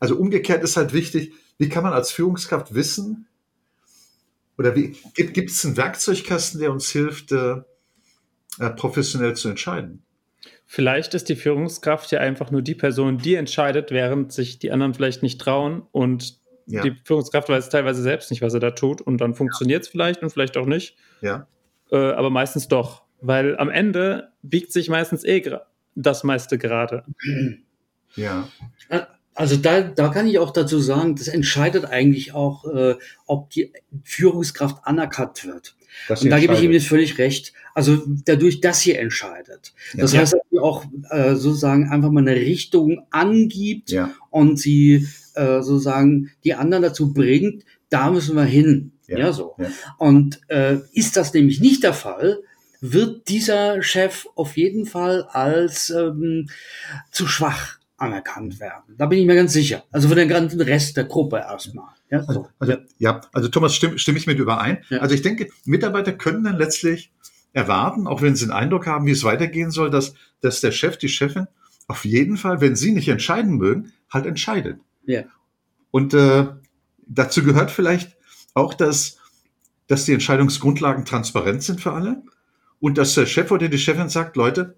[0.00, 3.26] Also umgekehrt ist halt wichtig, wie kann man als Führungskraft wissen,
[4.56, 7.62] oder wie gibt, es einen Werkzeugkasten, der uns hilft, äh, äh,
[8.58, 10.02] professionell zu entscheiden?
[10.66, 14.94] Vielleicht ist die Führungskraft ja einfach nur die Person, die entscheidet, während sich die anderen
[14.94, 19.00] vielleicht nicht trauen und Ja, die Führungskraft weiß teilweise selbst nicht, was er da tut
[19.00, 21.46] und dann funktioniert es vielleicht und vielleicht auch nicht, ja,
[21.90, 25.42] äh, aber meistens doch, weil am Ende biegt sich meistens eh
[25.94, 27.04] das meiste gerade.
[28.16, 28.48] ja,
[29.34, 33.72] Also da, da kann ich auch dazu sagen, das entscheidet eigentlich auch, äh, ob die
[34.04, 35.76] Führungskraft anerkannt wird.
[36.08, 37.52] Das Und da gebe ich ihm jetzt völlig recht.
[37.74, 39.72] Also dadurch, dass sie entscheidet.
[39.94, 40.20] Das Ja.
[40.20, 45.60] heißt, dass sie auch äh, sozusagen einfach mal eine Richtung angibt Ja, und sie äh,
[45.62, 48.92] sozusagen die anderen dazu bringt, da müssen wir hin.
[49.06, 49.18] Ja.
[49.18, 49.56] Ja, so.
[49.98, 52.38] Und äh, ist das nämlich nicht der Fall,
[52.80, 56.48] wird dieser Chef auf jeden Fall als ähm,
[57.10, 58.94] zu schwach anerkannt werden.
[58.96, 59.84] Da bin ich mir ganz sicher.
[59.92, 61.88] Also von dem ganzen Rest der Gruppe erstmal.
[62.10, 62.48] Ja, so.
[62.58, 64.84] Also, ja, also Thomas, stimme, stimme ich mit überein.
[64.88, 64.98] Ja.
[64.98, 67.12] Also ich denke, Mitarbeiter können dann letztlich
[67.52, 70.98] erwarten, auch wenn sie einen Eindruck haben, wie es weitergehen soll, dass, dass der Chef,
[70.98, 71.46] die Chefin
[71.86, 74.80] auf jeden Fall, wenn sie nicht entscheiden mögen, halt entscheidet.
[75.06, 75.22] Ja.
[75.90, 76.46] Und äh,
[77.06, 78.16] dazu gehört vielleicht
[78.54, 79.18] auch, dass,
[79.86, 82.22] dass die Entscheidungsgrundlagen transparent sind für alle
[82.80, 84.76] und dass der Chef oder die Chefin sagt, Leute,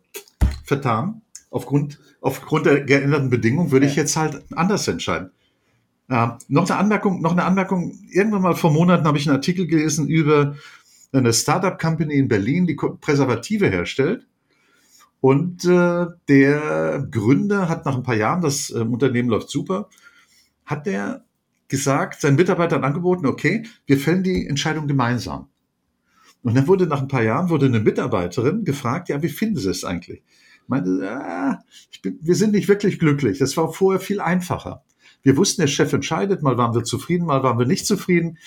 [0.64, 4.02] vertan, aufgrund, aufgrund der geänderten Bedingungen würde ich Ja.
[4.02, 5.30] jetzt halt anders entscheiden.
[6.08, 7.98] Äh, noch eine Anmerkung, noch eine Anmerkung.
[8.10, 10.56] Irgendwann mal vor Monaten habe ich einen Artikel gelesen über
[11.12, 14.26] eine Startup-Company in Berlin, die Präservative herstellt.
[15.20, 19.88] Und äh, der Gründer hat nach ein paar Jahren, das ähm, Unternehmen läuft super,
[20.64, 21.24] hat der
[21.68, 25.48] gesagt, seinen Mitarbeitern angeboten, okay, wir fällen die Entscheidung gemeinsam.
[26.42, 29.70] Und dann wurde nach ein paar Jahren wurde eine Mitarbeiterin gefragt, ja, wie finden Sie
[29.70, 30.22] es eigentlich?
[30.68, 33.38] Meinte, ah, ich bin, wir sind nicht wirklich glücklich.
[33.38, 34.84] Das war vorher viel einfacher.
[35.22, 38.38] Wir wussten, der Chef entscheidet, mal waren wir zufrieden, mal waren wir nicht zufrieden.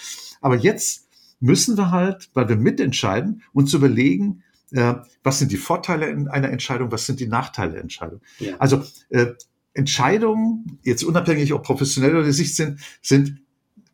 [0.41, 1.07] Aber jetzt
[1.39, 6.49] müssen wir halt, weil wir mitentscheiden, uns überlegen, äh, was sind die Vorteile in einer
[6.49, 8.21] Entscheidung, was sind die Nachteile der Entscheidung.
[8.39, 8.55] Ja.
[8.59, 9.27] Also äh,
[9.73, 13.41] Entscheidungen, jetzt unabhängig ob professionell oder Sicht sind, sind,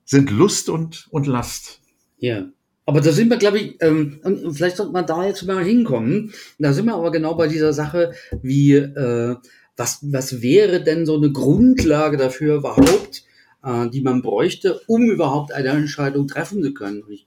[0.03, 1.81] sind Lust und, und Last.
[2.17, 2.45] Ja.
[2.86, 6.34] Aber da sind wir, glaube ich, ähm, und vielleicht sollte man da jetzt mal hinkommen.
[6.60, 9.36] Da sind wir aber genau bei dieser Sache, wie, äh,
[9.76, 13.26] was, was wäre denn so eine Grundlage dafür überhaupt,
[13.63, 17.04] äh, die man bräuchte, um überhaupt eine Entscheidung treffen zu können.
[17.10, 17.26] Ich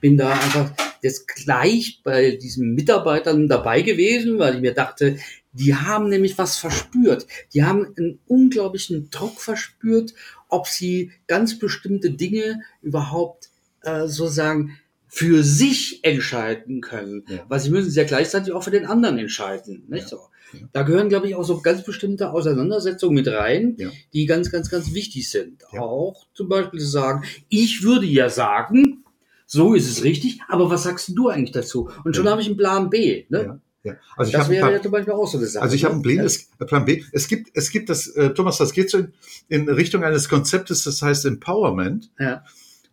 [0.00, 5.16] bin da einfach jetzt gleich bei diesen Mitarbeitern dabei gewesen, weil ich mir dachte,
[5.52, 7.26] die haben nämlich was verspürt.
[7.52, 10.14] Die haben einen unglaublichen Druck verspürt,
[10.48, 13.50] ob sie ganz bestimmte Dinge überhaupt
[13.82, 14.78] äh, sozusagen
[15.12, 17.24] für sich entscheiden können.
[17.28, 17.44] Ja.
[17.48, 19.84] Weil sie müssen es ja gleichzeitig auch für den anderen entscheiden.
[19.88, 20.08] Nicht Ja.
[20.08, 20.16] so?
[20.52, 20.60] Ja.
[20.72, 23.76] Da gehören, glaube ich, auch so ganz bestimmte Auseinandersetzungen mit rein,
[24.12, 25.64] die ganz, ganz, ganz wichtig sind.
[25.78, 29.04] Auch zum Beispiel zu sagen, ich würde ja sagen,
[29.46, 31.90] so ist es richtig, aber was sagst du eigentlich dazu?
[32.04, 33.24] Und schon habe ich einen Plan B.
[33.28, 33.60] Ne?
[33.84, 33.96] Ja.
[34.16, 35.62] Also ich Das habe ein wäre paar, ja zum Beispiel auch so eine Sache.
[35.62, 35.96] Also ich habe ne?
[35.96, 36.64] einen Plan, Ja.
[36.64, 37.02] äh, Plan B.
[37.12, 39.12] Es gibt, es gibt das, äh, Thomas, das geht so in,
[39.48, 42.10] in Richtung eines Konzeptes, das heißt Empowerment.
[42.18, 42.44] Ja.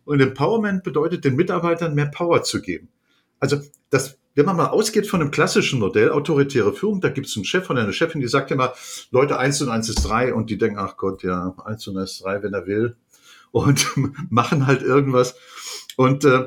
[0.08, 2.88] Und Empowerment bedeutet, den Mitarbeitern mehr Power zu geben.
[3.40, 7.36] Also das, wenn man mal ausgeht von einem klassischen Modell, autoritäre Führung, da gibt es
[7.36, 8.72] einen Chef oder eine Chefin, die sagt immer,
[9.10, 12.12] Leute, eins und eins ist drei und die denken, ach Gott, ja, eins und eins
[12.12, 12.96] ist drei, wenn er will.
[13.50, 13.86] Und
[14.30, 15.36] machen halt irgendwas.
[15.98, 16.46] Und äh,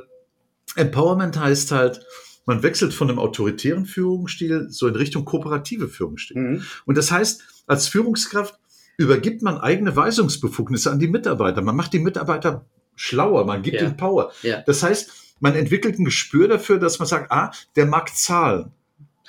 [0.76, 2.04] Empowerment heißt halt,
[2.48, 6.38] man wechselt von einem autoritären Führungsstil so in Richtung kooperative Führungsstil.
[6.38, 6.64] Mhm.
[6.86, 8.58] Und das heißt, als Führungskraft
[8.98, 11.62] übergibt man eigene Weisungsbefugnisse an die Mitarbeiter.
[11.62, 12.66] Man macht die Mitarbeiter
[13.02, 13.84] schlauer, man gibt Ja.
[13.88, 14.32] ihnen Power.
[14.44, 14.62] Ja.
[14.62, 15.10] Das heißt,
[15.40, 18.72] man entwickelt ein Gespür dafür, dass man sagt, ah, der mag Zahlen.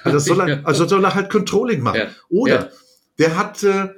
[0.05, 2.01] Also soll er, also soll er halt Controlling machen.
[2.01, 2.09] Ja.
[2.29, 2.71] Oder
[3.19, 3.89] der hat, äh,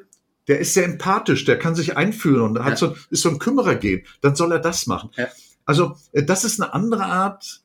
[0.48, 3.74] der ist sehr empathisch, der kann sich einfühlen und hat so, ist so ein Kümmerer
[3.74, 4.04] gehen.
[4.20, 5.10] Dann soll er das machen.
[5.64, 7.62] Also äh, das ist eine andere Art,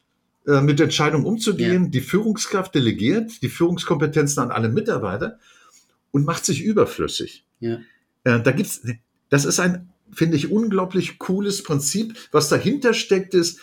[0.47, 1.91] äh, mit Entscheidungen umzugehen.
[1.91, 5.37] Die Führungskraft delegiert die Führungskompetenzen an alle Mitarbeiter
[6.11, 7.43] und macht sich überflüssig.
[8.23, 8.81] Äh, da gibt's,
[9.29, 12.17] das ist ein, finde ich, unglaublich cooles Prinzip.
[12.31, 13.59] Was dahinter steckt, ist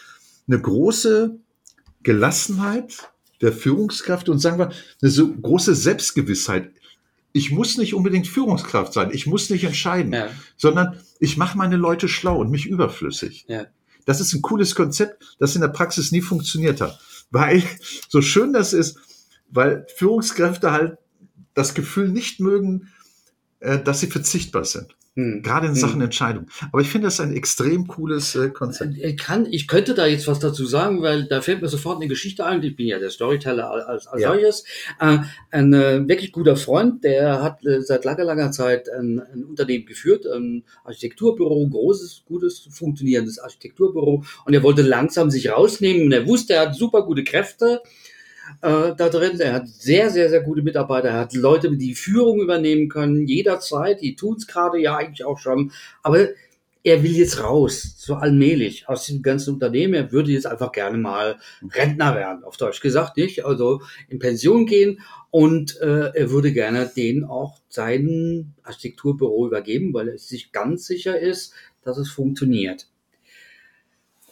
[0.49, 1.39] eine große
[2.03, 6.73] Gelassenheit der Führungskraft und sagen wir, eine so große Selbstgewissheit.
[7.33, 10.31] Ich muss nicht unbedingt Führungskraft sein, ich muss nicht entscheiden, Ja.
[10.57, 13.45] sondern ich mache meine Leute schlau und mich überflüssig.
[13.49, 13.67] Ja.
[14.07, 16.99] Das ist ein cooles Konzept, das in der Praxis nie funktioniert hat.
[17.31, 17.63] Weil,
[18.09, 18.97] so schön das ist,
[19.51, 20.99] weil Führungskräfte halt
[21.55, 22.93] das Gefühl nicht mögen,
[23.61, 24.97] äh, dass sie verzichtbar sind.
[25.17, 25.41] Hm.
[25.43, 25.81] Gerade in Hm.
[25.81, 26.47] Sachen Entscheidung.
[26.73, 28.99] Aber ich finde das ein extrem cooles äh, Konzept.
[28.99, 32.07] Ich, kann, ich könnte da jetzt was dazu sagen, weil da fällt mir sofort eine
[32.07, 32.63] Geschichte ein.
[32.63, 34.29] Ich bin ja der Storyteller als, als Ja.
[34.33, 34.65] solches.
[35.01, 35.19] Äh,
[35.51, 39.87] ein äh, wirklich guter Freund, der hat äh, seit langer, langer Zeit ein, ein Unternehmen
[39.87, 44.23] geführt, ein Architekturbüro, großes, gutes, funktionierendes Architekturbüro.
[44.45, 46.03] Und er wollte langsam sich rausnehmen.
[46.05, 47.81] Und er wusste, er hat super gute Kräfte
[48.63, 49.39] äh, da drin.
[49.41, 51.09] Er hat sehr, sehr, sehr gute Mitarbeiter.
[51.09, 54.01] Er hat Leute, die Führung übernehmen können, jederzeit.
[54.01, 55.73] Die tun es gerade ja eigentlich auch schon.
[56.03, 56.29] Aber
[56.87, 59.95] er will jetzt raus, so allmählich aus diesem ganzen Unternehmen.
[59.95, 61.37] Er würde jetzt einfach gerne mal
[61.75, 63.45] Rentner werden, auf Deutsch gesagt, nicht?
[63.45, 65.01] Also in Pension gehen
[65.33, 71.19] und äh, er würde gerne denen auch sein Architekturbüro übergeben, weil er sich ganz sicher
[71.19, 72.87] ist, dass es funktioniert.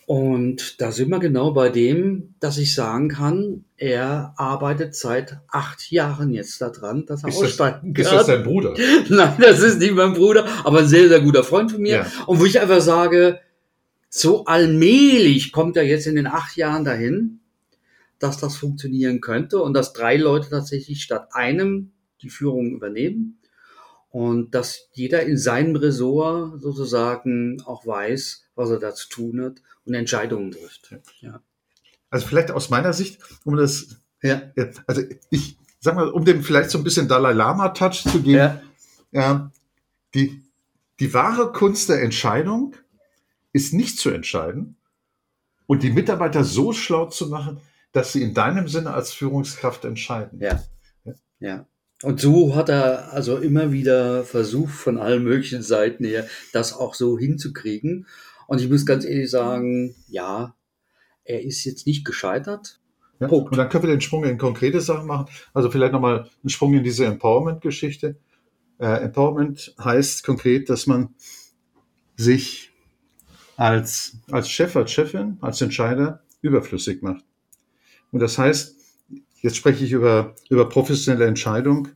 [0.06, 5.90] Und da sind wir genau bei dem, dass ich sagen kann, er arbeitet seit acht
[5.90, 8.18] Jahren jetzt daran, dass er Ist das- aussteigen Ist kann.
[8.18, 8.74] das dein Bruder?
[9.08, 11.96] Nein, das ist nicht mein Bruder, aber ein sehr, sehr guter Freund von mir.
[11.96, 12.06] Ja.
[12.26, 13.40] Und wo ich einfach sage,
[14.10, 17.40] so allmählich kommt er jetzt in den acht Jahren dahin,
[18.18, 23.38] dass das funktionieren könnte und dass drei Leute tatsächlich statt einem die Führung übernehmen
[24.14, 29.54] und dass jeder in seinem Ressort sozusagen auch weiß, was er da zu tun hat
[29.84, 30.94] und Entscheidungen trifft.
[31.20, 31.40] Ja.
[32.10, 34.40] Also vielleicht aus meiner Sicht, um das, Ja.
[34.86, 38.62] also ich sag mal, um dem vielleicht so ein bisschen Dalai Lama-Touch zu geben, Ja.
[39.10, 39.50] ja,
[40.14, 40.44] die,
[41.00, 42.76] die wahre Kunst der Entscheidung
[43.52, 44.76] ist nicht zu entscheiden
[45.66, 50.40] und die Mitarbeiter so schlau zu machen, dass sie in deinem Sinne als Führungskraft entscheiden.
[50.40, 50.62] Ja.
[51.40, 51.66] Ja.
[52.02, 56.94] Und so hat er also immer wieder versucht, von allen möglichen Seiten her, das auch
[56.94, 58.06] so hinzukriegen.
[58.46, 60.54] Und ich muss ganz ehrlich sagen, ja,
[61.24, 62.80] er ist jetzt nicht gescheitert.
[63.20, 63.28] Ja?
[63.28, 65.26] Und dann können wir den Sprung in konkrete Sachen machen.
[65.54, 68.16] Also vielleicht nochmal einen Sprung in diese Empowerment-Geschichte.
[68.78, 71.14] Äh, Empowerment heißt konkret, dass man
[72.16, 72.72] sich
[73.56, 77.24] als, als Chef, als Chefin, als Entscheider überflüssig macht.
[78.10, 78.76] Und das heißt,
[79.44, 81.88] jetzt spreche ich über, über professionelle Entscheidung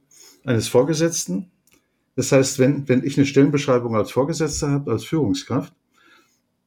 [0.45, 1.51] eines Vorgesetzten.
[2.15, 5.73] Das heißt, wenn, wenn ich eine Stellenbeschreibung als Vorgesetzter habe, als Führungskraft,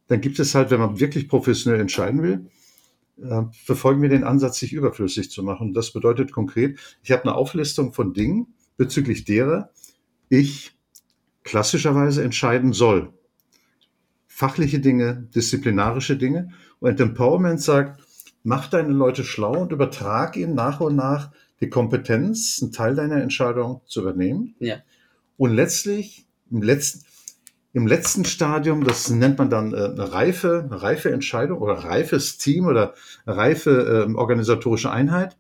[0.07, 2.49] dann gibt es halt, wenn man wirklich professionell entscheiden will,
[3.21, 5.75] äh, verfolgen wir den Ansatz, sich überflüssig zu machen.
[5.75, 9.69] Das bedeutet konkret, ich habe eine Auflistung von Dingen, bezüglich derer
[10.29, 10.75] ich
[11.43, 13.13] klassischerweise entscheiden soll.
[14.25, 16.49] Fachliche Dinge, disziplinarische Dinge.
[16.79, 18.00] Und Empowerment sagt,
[18.43, 23.21] mach deine Leute schlau und übertrag ihnen nach und nach die Kompetenz, einen Teil deiner
[23.21, 24.55] Entscheidung zu übernehmen.
[24.59, 24.77] Ja.
[25.37, 27.05] Und letztlich, im letzten,
[27.73, 32.37] im letzten Stadium, das nennt man dann äh, eine reife, eine reife Entscheidung oder reifes
[32.37, 32.93] Team oder
[33.25, 35.37] reife äh, organisatorische Einheit,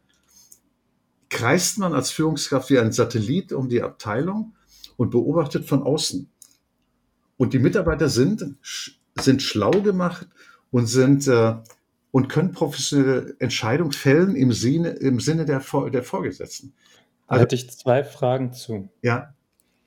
[1.29, 4.53] kreist man als Führungskraft wie ein Satellit um die Abteilung
[4.97, 6.29] und beobachtet von außen.
[7.37, 8.55] Und die Mitarbeiter sind,
[9.19, 10.27] sind schlau gemacht
[10.69, 11.55] und sind äh,
[12.11, 16.73] und können professionelle Entscheidungen fällen im Sinne, im Sinne der, der Vorgesetzten.
[17.27, 18.89] Da Also- hätte ich zwei Fragen zu.
[19.01, 19.33] Ja,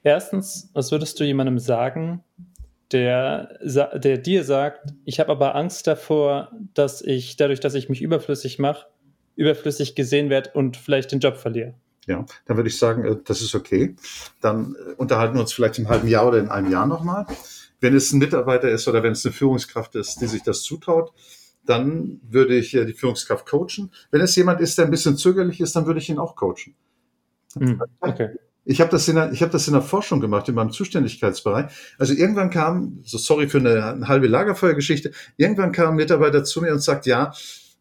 [0.06, 2.22] Erstens, was würdest du jemandem sagen,
[2.92, 8.02] der, der dir sagt, ich habe aber Angst davor, dass ich dadurch, dass ich mich
[8.02, 8.86] überflüssig mache,
[9.34, 11.72] überflüssig gesehen werde und vielleicht den Job verliere?
[12.06, 13.96] Ja, dann würde ich sagen, äh, das ist okay.
[14.42, 17.26] Dann äh, unterhalten wir uns vielleicht im halben Jahr oder in einem Jahr nochmal.
[17.80, 21.14] Wenn es ein Mitarbeiter ist oder wenn es eine Führungskraft ist, die sich das zutraut,
[21.66, 23.90] dann würde ich äh, die Führungskraft coachen.
[24.10, 26.74] Wenn es jemand ist, der ein bisschen zögerlich ist, dann würde ich ihn auch coachen.
[27.58, 28.30] Hm, okay.
[28.66, 31.70] Ich habe das, in der- ich habe das in der Forschung gemacht, in meinem Zuständigkeitsbereich.
[31.98, 36.62] Also irgendwann kam, so sorry für eine, eine halbe Lagerfeuergeschichte, irgendwann kam ein Mitarbeiter zu
[36.62, 37.32] mir und sagt, ja,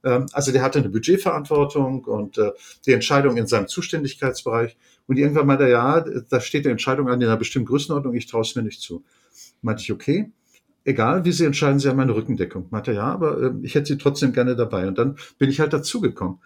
[0.03, 2.51] ähm, also der hatte eine Budgetverantwortung und äh,
[2.85, 4.77] die Entscheidung in seinem Zuständigkeitsbereich.
[5.07, 8.27] Und irgendwann meinte er, ja, da steht die Entscheidung an in einer bestimmten Größenordnung, ich
[8.27, 9.03] traue es mir nicht zu.
[9.61, 10.31] Meinte ich, okay,
[10.85, 12.67] egal wie Sie entscheiden, Sie haben meine Rückendeckung.
[12.69, 14.87] Meinte ja, aber äh, ich hätte Sie trotzdem gerne dabei.
[14.87, 16.39] Und dann bin ich halt dazugekommen.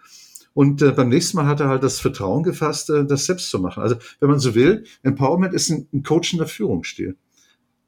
[0.54, 3.58] Und äh, beim nächsten Mal hat er halt das Vertrauen gefasst, äh, das selbst zu
[3.58, 3.82] machen.
[3.82, 7.16] Also wenn man so will, Empowerment ist ein, ein coachender Führungsstil.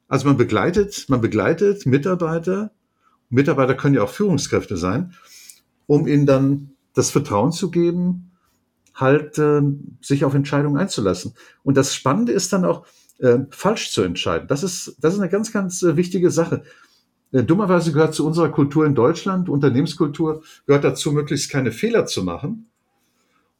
[0.08, 2.72] Also man begleitet, man begleitet Mitarbeiter,
[3.28, 5.14] Mitarbeiter können ja auch Führungskräfte sein,
[5.86, 8.32] um ihnen dann das Vertrauen zu geben,
[8.94, 9.62] halt äh,
[10.00, 11.34] sich auf Entscheidungen einzulassen.
[11.62, 12.86] Und das Spannende ist dann auch,
[13.20, 14.48] äh, falsch zu entscheiden.
[14.48, 16.62] Das ist, das ist eine ganz, ganz äh, wichtige Sache.
[17.32, 22.24] Äh, dummerweise gehört zu unserer Kultur in Deutschland, Unternehmenskultur, gehört dazu, möglichst keine Fehler zu
[22.24, 22.66] machen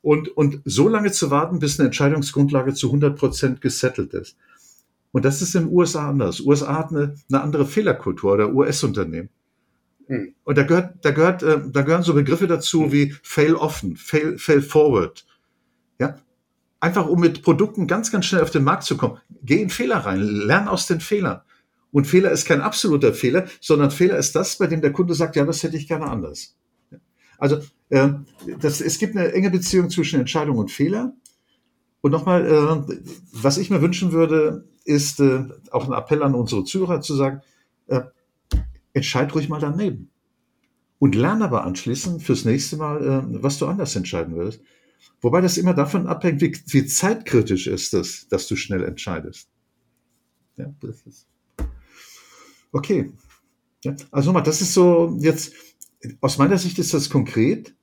[0.02, 4.36] und, und so lange zu warten, bis eine Entscheidungsgrundlage zu 100 Prozent gesettelt ist.
[5.12, 6.40] Und das ist in den USA anders.
[6.40, 9.28] USA hat eine, eine andere Fehlerkultur oder US-Unternehmen.
[10.06, 10.34] Hm.
[10.44, 14.38] Und da gehört, da gehört, äh, da gehören so Begriffe dazu wie fail often, fail,
[14.38, 15.26] fail forward.
[15.98, 16.16] Ja,
[16.80, 19.18] einfach um mit Produkten ganz, ganz schnell auf den Markt zu kommen.
[19.42, 21.42] Geh in Fehler rein, lern aus den Fehlern.
[21.92, 25.36] Und Fehler ist kein absoluter Fehler, sondern Fehler ist das, bei dem der Kunde sagt,
[25.36, 26.56] ja, das hätte ich gerne anders.
[27.38, 28.10] Also äh,
[28.60, 31.14] das, es gibt eine enge Beziehung zwischen Entscheidung und Fehler.
[32.00, 32.96] Und nochmal, äh,
[33.32, 37.40] was ich mir wünschen würde, ist äh, auch ein Appell an unsere Zuhörer zu sagen,
[37.88, 38.02] äh,
[38.92, 40.10] entscheid ruhig mal daneben.
[40.98, 44.60] Und lern aber anschließend fürs nächste Mal, äh, was du anders entscheiden würdest.
[45.20, 49.48] Wobei das immer davon abhängt, wie, wie zeitkritisch ist es, dass du schnell entscheidest.
[50.56, 51.26] Ja, das ist
[52.72, 53.12] okay.
[53.82, 55.54] Ja, also nochmal, das ist so jetzt,
[56.20, 57.74] aus meiner Sicht ist das konkret,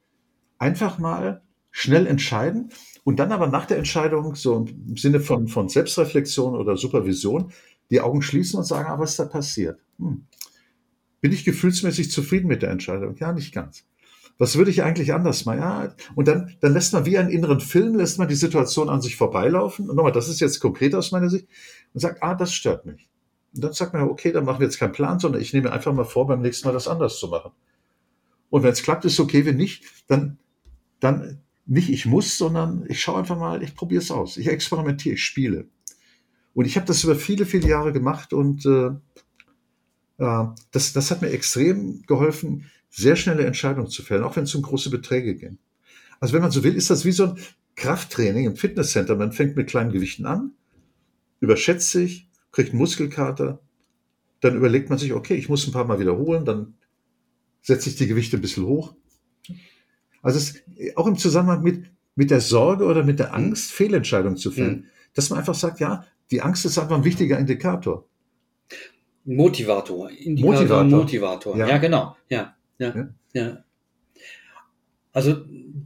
[0.60, 2.72] einfach mal schnell entscheiden
[3.04, 7.52] und dann aber nach der Entscheidung, so im Sinne von, von Selbstreflexion oder Supervision,
[7.90, 9.80] die Augen schließen und sagen, ah, was da passiert?
[9.98, 10.26] Hm.
[11.22, 13.16] Bin ich gefühlsmäßig zufrieden mit der Entscheidung?
[13.18, 13.86] Ja, nicht ganz.
[14.38, 15.60] Was würde ich eigentlich anders machen?
[15.60, 19.02] Ja, und dann, dann lässt man wie einen inneren Film, lässt man die Situation an
[19.02, 19.90] sich vorbeilaufen.
[19.90, 21.48] Und nochmal, das ist jetzt konkret aus meiner Sicht.
[21.94, 23.10] Und sagt, ah, das stört mich.
[23.56, 25.94] Und dann sagt man, okay, dann machen wir jetzt keinen Plan, sondern ich nehme einfach
[25.94, 27.52] mal vor, beim nächsten Mal das anders zu machen.
[28.50, 29.46] Und wenn es klappt, ist okay.
[29.46, 30.38] Wenn nicht, dann
[31.00, 34.38] dann nicht ich muss, sondern ich schaue einfach mal, ich probiere es aus.
[34.38, 35.68] Ich experimentiere, ich spiele.
[36.54, 38.88] Und ich habe das über viele, viele Jahre gemacht und äh,
[40.18, 44.56] äh, das, das hat mir extrem geholfen, sehr schnelle Entscheidungen zu fällen, auch wenn es
[44.56, 45.60] um große Beträge ging.
[46.20, 47.38] Also wenn man so will, ist das wie so ein
[47.76, 49.16] Krafttraining im Fitnesscenter.
[49.16, 50.54] Man fängt mit kleinen Gewichten an,
[51.40, 53.60] überschätzt sich, kriegt einen Muskelkater,
[54.42, 56.74] dann überlegt man sich, okay, ich muss ein paar Mal wiederholen, dann
[57.62, 58.96] setze ich die Gewichte ein bisschen hoch.
[60.24, 60.56] Also es,
[60.96, 64.86] auch im Zusammenhang mit, mit der Sorge oder mit der Angst, Fehlentscheidungen zu fällen, Mhm.
[65.14, 68.08] dass man einfach sagt, ja, die Angst ist einfach ein wichtiger Indikator.
[69.24, 70.10] Motivator.
[70.10, 70.86] Indikator, Motivator.
[71.00, 71.58] Motivator.
[71.58, 71.68] Ja.
[71.68, 71.78] Ja.
[71.78, 72.16] genau.
[72.30, 73.10] Ja, ja, Ja.
[73.34, 73.64] ja.
[75.14, 75.38] Also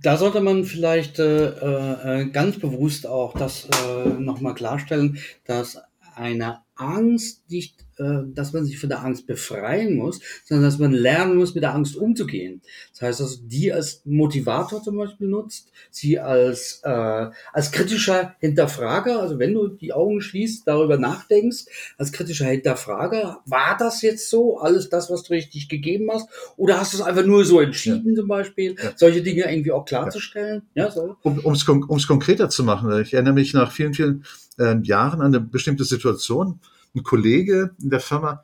[0.02, 5.80] da sollte man vielleicht äh, äh, ganz bewusst auch das äh, nochmal klarstellen, dass
[6.16, 11.38] eine Angst nicht, dass man sich von der Angst befreien muss, sondern dass man lernen
[11.38, 12.62] muss, mit der Angst umzugehen.
[12.94, 19.20] Das heißt, dass die als Motivator zum Beispiel nutzt, sie als, äh, als kritischer Hinterfrager,
[19.22, 21.66] also wenn du die Augen schließt, darüber nachdenkst,
[21.98, 26.28] als kritischer Hinterfrager, war das jetzt so, alles das, was du richtig gegeben hast,
[26.58, 28.92] oder hast du es einfach nur so entschieden zum Beispiel, Ja.
[28.96, 30.64] solche Dinge irgendwie auch klarzustellen?
[30.76, 31.16] Ja, so.
[31.24, 34.26] Um es um's konkreter zu machen, ich erinnere mich nach vielen, vielen
[34.60, 36.60] ähm, Jahren an eine bestimmte Situation.
[36.96, 38.44] Ein Kollege in der Firma,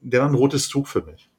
[0.00, 1.30] der war ein rotes Tuch für mich.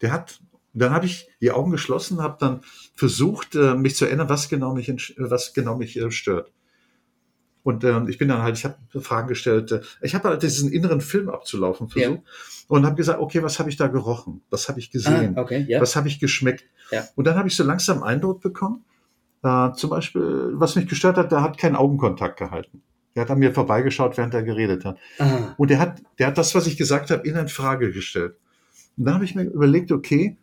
[0.00, 0.40] Der hat,
[0.72, 2.60] dann habe ich die Augen geschlossen, habe dann
[2.94, 6.52] versucht, äh, mich zu erinnern, was genau mich, was genau mich äh, stört.
[7.66, 9.72] Und ähm, ich bin dann halt, ich habe Fragen gestellt.
[9.72, 12.22] Äh, ich habe halt diesen inneren Film abzulaufen versucht
[12.68, 14.42] und habe gesagt, okay, was habe ich da gerochen?
[14.50, 15.36] Was habe ich gesehen?
[15.36, 15.80] Ah, okay, ja.
[15.80, 16.64] Was habe ich geschmeckt?
[16.92, 17.04] Ja.
[17.16, 18.84] Und dann habe ich so langsam Eindruck bekommen,
[19.42, 22.82] äh, zum Beispiel, was mich gestört hat, der hat keinen Augenkontakt gehalten.
[23.16, 24.98] Der hat an mir vorbeigeschaut, während er geredet hat.
[25.18, 28.36] Ah, Und der hat, der hat das, was ich gesagt habe, in eine Frage gestellt.
[28.96, 30.36] Und dann habe ich mir überlegt, okay,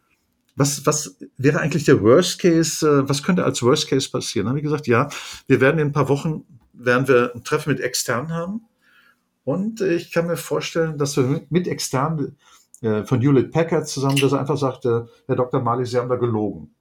[0.56, 4.46] was, was wäre eigentlich der Worst Case, äh, was könnte als Worst Case passieren?
[4.46, 5.08] Dann habe ich gesagt, ja,
[5.48, 8.62] wir werden in ein paar Wochen, werden wir ein Treffen mit Externen haben.
[9.44, 12.38] Und äh, ich kann mir vorstellen, dass wir mit, mit Externen
[12.82, 15.62] äh, von Hewlett Packard zusammen, dass er einfach sagte, Herr Dr.
[15.62, 16.73] Mali, Sie haben da gelogen.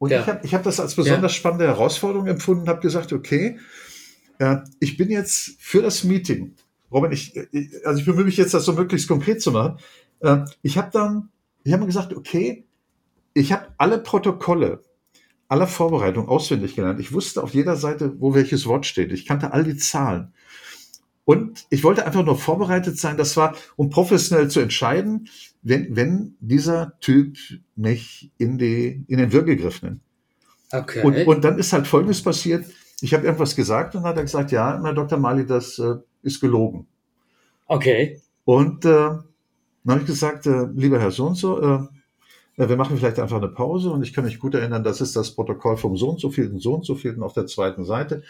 [0.00, 0.20] Und Ja.
[0.22, 3.58] ich habe ich hab das als besonders spannende Herausforderung empfunden und habe gesagt, okay,
[4.38, 6.54] äh, ich bin jetzt für das Meeting,
[6.90, 9.78] Robin, ich, ich, also ich bemühe mich jetzt, das so möglichst konkret zu machen.
[10.20, 11.28] Äh, ich habe dann,
[11.64, 12.64] ich habe mir gesagt, okay,
[13.34, 14.82] ich habe alle Protokolle
[15.48, 16.98] aller Vorbereitung auswendig gelernt.
[16.98, 19.12] Ich wusste auf jeder Seite, wo welches Wort steht.
[19.12, 20.32] Ich kannte all die Zahlen.
[21.30, 23.16] Und ich wollte einfach nur vorbereitet sein.
[23.16, 25.28] Das war, um professionell zu entscheiden,
[25.62, 27.36] wenn, wenn dieser Typ
[27.76, 30.00] mich in, die, in den Würgegriff nimmt.
[30.72, 31.04] okay.
[31.04, 32.66] Und, und dann ist halt Folgendes passiert.
[33.00, 35.20] Ich habe irgendwas gesagt und dann hat er gesagt, ja, Herr Dr.
[35.20, 36.88] Mali, das äh, ist gelogen.
[37.68, 38.20] okay.
[38.44, 39.22] Und äh, dann
[39.86, 41.78] habe ich gesagt, äh, lieber Herr so und so, äh,
[42.56, 45.14] ja, wir machen vielleicht einfach eine Pause und ich kann mich gut erinnern, das ist
[45.14, 48.24] das Protokoll vom so und so vielten, so und so vielten auf der zweiten Seite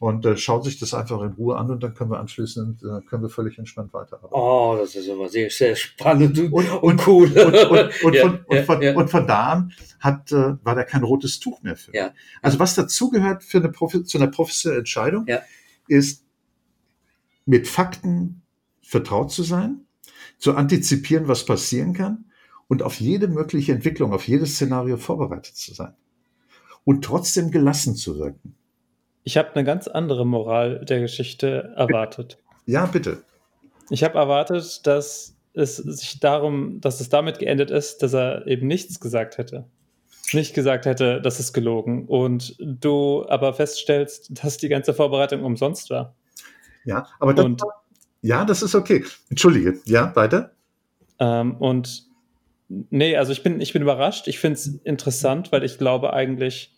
[0.00, 3.00] und äh, schaut sich das einfach in Ruhe an und dann können wir anschließend, äh,
[3.06, 4.34] können wir völlig entspannt weiterarbeiten.
[4.34, 7.32] Oh, das ist aber sehr, sehr spannend und, Und- und, cool.
[8.94, 11.94] Und von da an hat, äh, war da kein rotes Tuch mehr für.
[11.94, 12.12] Ja.
[12.42, 15.40] Also was dazugehört für eine Profi zu einer professionellen Entscheidung, Ja.
[15.88, 16.24] ist
[17.46, 18.42] mit Fakten
[18.82, 19.80] vertraut zu sein,
[20.38, 22.24] zu antizipieren, was passieren kann
[22.68, 25.94] und auf jede mögliche Entwicklung, auf jedes Szenario vorbereitet zu sein.
[26.84, 28.54] Und trotzdem gelassen zu wirken.
[29.26, 32.38] Ich habe eine ganz andere Moral der Geschichte erwartet.
[32.64, 33.24] Ja, bitte.
[33.90, 38.68] Ich habe erwartet, dass es sich darum, dass es damit geendet ist, dass er eben
[38.68, 39.66] nichts gesagt hätte.
[40.32, 42.06] Nicht gesagt hätte, das ist gelogen.
[42.06, 46.14] Und du aber feststellst, dass die ganze Vorbereitung umsonst war.
[46.84, 47.62] Ja, aber das, Und-
[48.22, 49.04] ja, das ist okay.
[49.28, 49.80] Entschuldige.
[49.86, 50.52] Ja, weiter?
[51.18, 52.04] Ähm, und
[52.68, 54.28] nee, also ich bin, ich bin überrascht.
[54.28, 56.76] Ich finde es interessant, weil ich glaube eigentlich,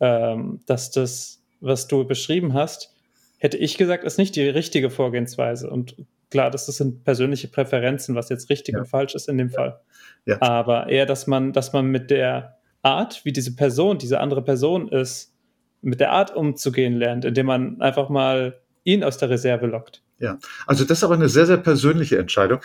[0.00, 2.94] ähm, dass das, was du beschrieben hast,
[3.38, 5.68] hätte ich gesagt, ist nicht die richtige Vorgehensweise.
[5.70, 5.96] Und
[6.30, 8.80] klar, das sind persönliche Präferenzen, was jetzt richtig Ja.
[8.80, 9.80] und falsch ist in dem Fall.
[10.24, 10.40] Ja.
[10.40, 14.88] Aber eher, dass man, dass man mit der Art, wie diese Person, diese andere Person
[14.88, 15.32] ist,
[15.82, 20.02] mit der Art umzugehen lernt, indem man einfach mal ihn aus der Reserve lockt.
[20.66, 22.60] Also das ist aber eine sehr, sehr persönliche Entscheidung.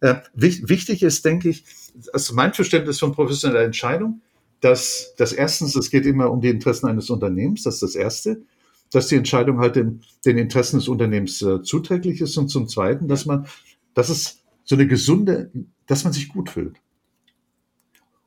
[0.00, 1.64] Äh, wich- wichtig ist, denke ich,
[2.12, 4.20] also mein Verständnis von professioneller Entscheidung,
[4.60, 8.42] dass, dass erstens, es geht immer um die Interessen eines Unternehmens, das ist das Erste,
[8.90, 13.08] dass die Entscheidung halt den, den Interessen des Unternehmens äh, zuträglich ist und zum Zweiten,
[13.08, 13.46] dass man,
[13.94, 15.50] dass es so eine gesunde,
[15.86, 16.76] dass man sich gut fühlt.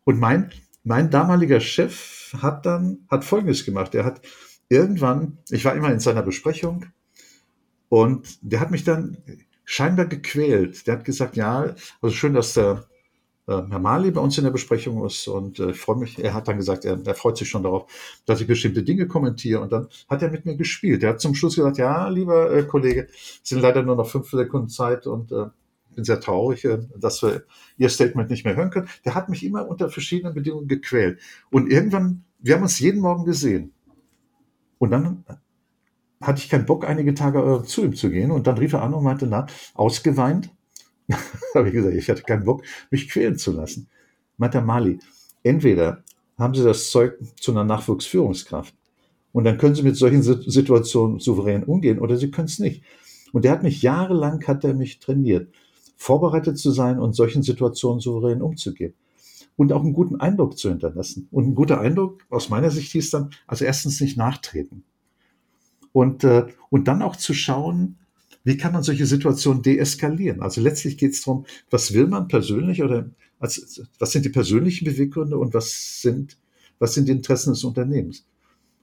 [0.05, 0.51] Und mein,
[0.83, 3.95] mein damaliger Chef hat dann, hat Folgendes gemacht.
[3.95, 4.21] Er hat
[4.69, 6.87] irgendwann, ich war immer in seiner Besprechung
[7.89, 9.17] und der hat mich dann
[9.65, 10.87] scheinbar gequält.
[10.87, 12.85] Der hat gesagt, ja, also schön, dass der
[13.45, 16.47] Herr Mali bei uns in der Besprechung ist und äh, ich freue mich, er hat
[16.47, 17.91] dann gesagt, er, er freut sich schon darauf,
[18.25, 21.03] dass ich bestimmte Dinge kommentiere und dann hat er mit mir gespielt.
[21.03, 24.29] Er hat zum Schluss gesagt, ja, lieber äh, Kollege, es sind leider nur noch fünf
[24.29, 25.47] Sekunden Zeit und äh,
[25.93, 27.43] bin sehr traurig, äh, dass wir
[27.77, 28.87] Ihr Statement nicht mehr hören können.
[29.05, 31.19] Der hat mich immer unter verschiedenen Bedingungen gequält.
[31.51, 33.73] Und irgendwann, wir haben uns jeden Morgen gesehen.
[34.77, 35.23] Und dann
[36.21, 38.31] hatte ich keinen Bock, einige Tage äh, zu ihm zu gehen.
[38.31, 40.51] Und dann rief er an und meinte, na, ausgeweint.
[41.55, 43.87] habe ich gesagt, ich hatte keinen Bock, mich quälen zu lassen.
[44.37, 44.99] Meinte Mali,
[45.43, 46.03] entweder
[46.37, 48.73] haben Sie das Zeug zu einer Nachwuchsführungskraft
[49.31, 52.83] und dann können Sie mit solchen Situationen souverän umgehen oder Sie können es nicht.
[53.33, 55.53] Und der hat mich jahrelang, hat er mich trainiert,
[55.97, 58.93] vorbereitet zu sein und solchen Situationen souverän umzugehen.
[59.55, 61.27] Und auch einen guten Eindruck zu hinterlassen.
[61.31, 64.83] Und ein guter Eindruck aus meiner Sicht hieß dann, also erstens nicht nachtreten.
[65.91, 67.97] Und, äh, und dann auch zu schauen,
[68.43, 70.41] wie kann man solche Situationen deeskalieren?
[70.41, 74.85] Also letztlich geht es darum, was will man persönlich oder als, was sind die persönlichen
[74.85, 76.37] Beweggründe und was sind,
[76.79, 78.25] was sind die Interessen des Unternehmens?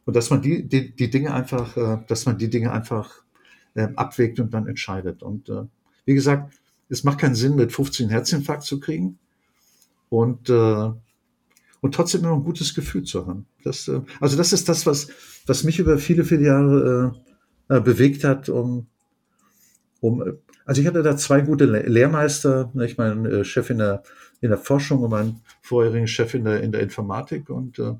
[0.06, 3.22] Und dass man die, die, die Dinge einfach, äh, dass man die Dinge einfach
[3.74, 5.22] äh, abwägt und dann entscheidet.
[5.22, 5.64] Und äh,
[6.06, 6.54] wie gesagt,
[6.88, 9.18] es macht keinen Sinn, mit 15 Herzinfarkt zu kriegen
[10.08, 10.90] und, äh,
[11.82, 13.46] und trotzdem immer ein gutes Gefühl zu haben.
[13.62, 13.90] Das,
[14.20, 15.08] also das ist das, was,
[15.46, 17.22] was mich über viele, viele Jahre
[17.68, 18.86] bewegt hat, um
[20.00, 24.02] um, also ich hatte da zwei gute Lehrmeister, ich mein äh, Chef in der,
[24.40, 27.94] in der Forschung und mein vorherigen Chef in der, in der Informatik und äh,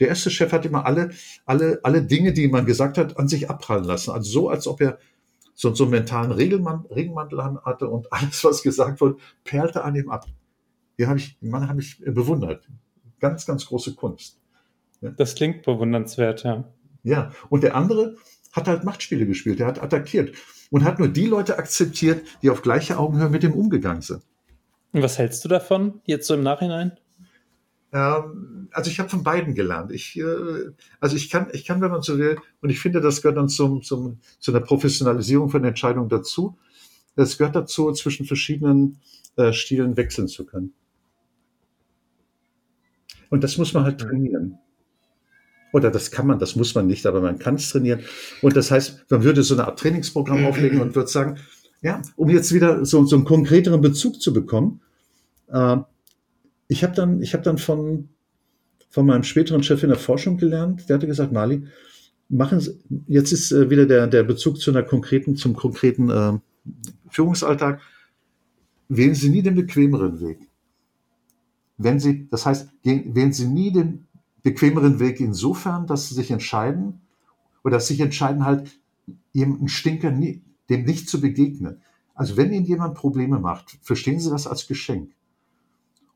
[0.00, 1.10] der erste Chef hat immer alle,
[1.44, 4.12] alle, alle Dinge, die man gesagt hat, an sich abprallen lassen.
[4.12, 4.98] Also so, als ob er
[5.54, 10.10] so, so einen mentalen Regelmann, Regenmantel hatte und alles, was gesagt wurde, perlte an ihm
[10.10, 10.26] ab.
[10.98, 12.68] Die habe ich, den Mann habe ich bewundert.
[13.20, 14.40] Ganz, ganz große Kunst.
[15.00, 16.64] Das klingt bewundernswert, ja.
[17.04, 18.16] Ja, und der andere
[18.52, 20.34] hat halt Machtspiele gespielt, der hat attackiert
[20.70, 24.22] und hat nur die Leute akzeptiert, die auf gleicher Augenhöhe mit ihm umgegangen sind.
[24.92, 26.92] Und was hältst du davon, jetzt so im Nachhinein?
[27.92, 29.92] Ähm, also ich habe von beiden gelernt.
[29.92, 30.24] Ich, äh,
[31.00, 33.48] also ich kann, ich kann, wenn man so will, und ich finde, das gehört dann
[33.48, 36.58] zum, zum, zu einer Professionalisierung von Entscheidungen dazu.
[37.16, 39.00] Es gehört dazu, zwischen verschiedenen
[39.36, 40.72] äh, Stilen wechseln zu können.
[43.30, 44.58] Und das muss man halt trainieren.
[45.72, 48.00] Oder das kann man, das muss man nicht, aber man kann es trainieren.
[48.42, 51.38] Und das heißt, man würde so eine Art Trainingsprogramm auflegen und würde sagen,
[51.82, 54.80] ja, um jetzt wieder so, so einen konkreteren Bezug zu bekommen.
[55.48, 55.76] Äh,
[56.68, 58.08] ich habe dann, ich habe dann von,
[58.90, 61.66] von meinem späteren Chef in der Forschung gelernt, der hatte gesagt, Mali,
[62.28, 66.38] machen Sie, jetzt ist äh, wieder der, der Bezug zu einer konkreten, zum konkreten äh,
[67.10, 67.80] Führungsalltag.
[68.88, 70.38] Wählen Sie nie den bequemeren Weg.
[71.76, 74.07] Wenn Sie, das heißt, wählen Sie nie den
[74.48, 77.02] bequemeren Weg insofern, dass sie sich entscheiden
[77.64, 78.80] oder sich entscheiden halt,
[79.32, 81.82] jemanden Stinker nie, dem nicht zu begegnen.
[82.14, 85.12] Also wenn Ihnen jemand Probleme macht, verstehen Sie das als Geschenk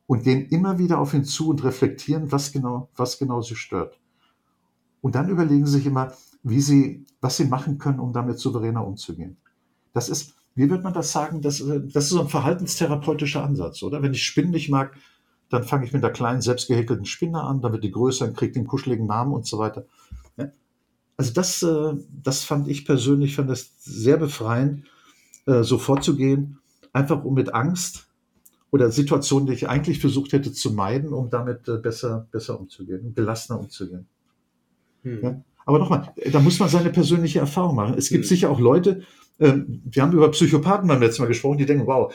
[0.06, 4.00] und gehen immer wieder auf ihn zu und reflektieren, was genau, was genau Sie stört.
[5.02, 6.12] Und dann überlegen Sie sich immer,
[6.42, 9.36] wie Sie, was Sie machen können, um damit souveräner umzugehen.
[9.92, 11.42] Das ist, wie wird man das sagen?
[11.42, 14.02] Das, das ist so ein verhaltenstherapeutischer Ansatz, oder?
[14.02, 14.96] Wenn ich Spinnen nicht mag,
[15.52, 18.36] dann fange ich mit der kleinen, selbst gehäkelten Spinne an, dann wird die größer und
[18.36, 19.86] kriegt den kuscheligen Namen und so weiter.
[21.16, 24.84] Also das, äh, das fand ich persönlich, fand das sehr befreiend,
[25.46, 26.58] äh, so vorzugehen,
[26.92, 28.08] einfach um mit Angst
[28.70, 33.14] oder Situationen, die ich eigentlich versucht hätte zu meiden, um damit äh, besser, besser umzugehen,
[33.14, 34.06] gelassener umzugehen.
[35.02, 35.22] Hm.
[35.22, 35.44] Ja?
[35.64, 37.94] Aber nochmal, da muss man seine persönliche Erfahrung machen.
[37.96, 38.28] Es gibt hm.
[38.28, 39.02] sicher auch Leute,
[39.38, 42.12] ähm, wir haben über Psychopathen beim letzten Mal gesprochen, die denken, wow,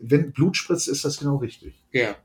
[0.00, 1.80] wenn Blut spritzt, ist das genau richtig.
[1.92, 2.16] Ja.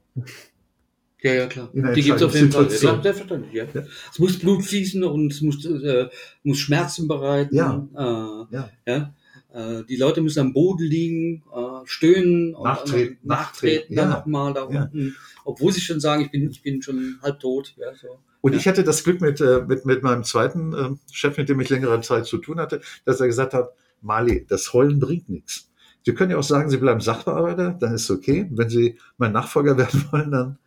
[1.22, 1.70] Ja, ja, klar.
[1.74, 2.68] Die gibt es auf jeden Fall.
[2.70, 3.66] Ja, selbstverständlich, ja.
[3.74, 3.84] ja.
[4.12, 6.10] Es muss Blut fließen und es muss, äh,
[6.44, 7.56] muss Schmerzen bereiten.
[7.56, 7.88] Ja.
[7.94, 8.70] Äh, ja.
[8.86, 9.14] ja.
[9.54, 14.64] Äh, die Leute müssen am Boden liegen, äh, stöhnen und nachtreten, nachtreten dann nochmal da
[14.64, 15.16] unten.
[15.44, 17.74] Obwohl sie schon sagen, ich bin, ich bin schon halb tot.
[17.78, 18.20] Ja, so.
[18.42, 21.60] Und ich hatte das Glück mit, äh, mit, mit meinem zweiten äh, Chef, mit dem
[21.60, 25.67] ich längere Zeit zu tun hatte, dass er gesagt hat, Mali, das Heulen bringt nichts.
[26.08, 28.48] Sie können ja auch sagen, Sie bleiben Sachbearbeiter, dann ist es okay.
[28.50, 30.58] Wenn Sie mein Nachfolger werden wollen, dann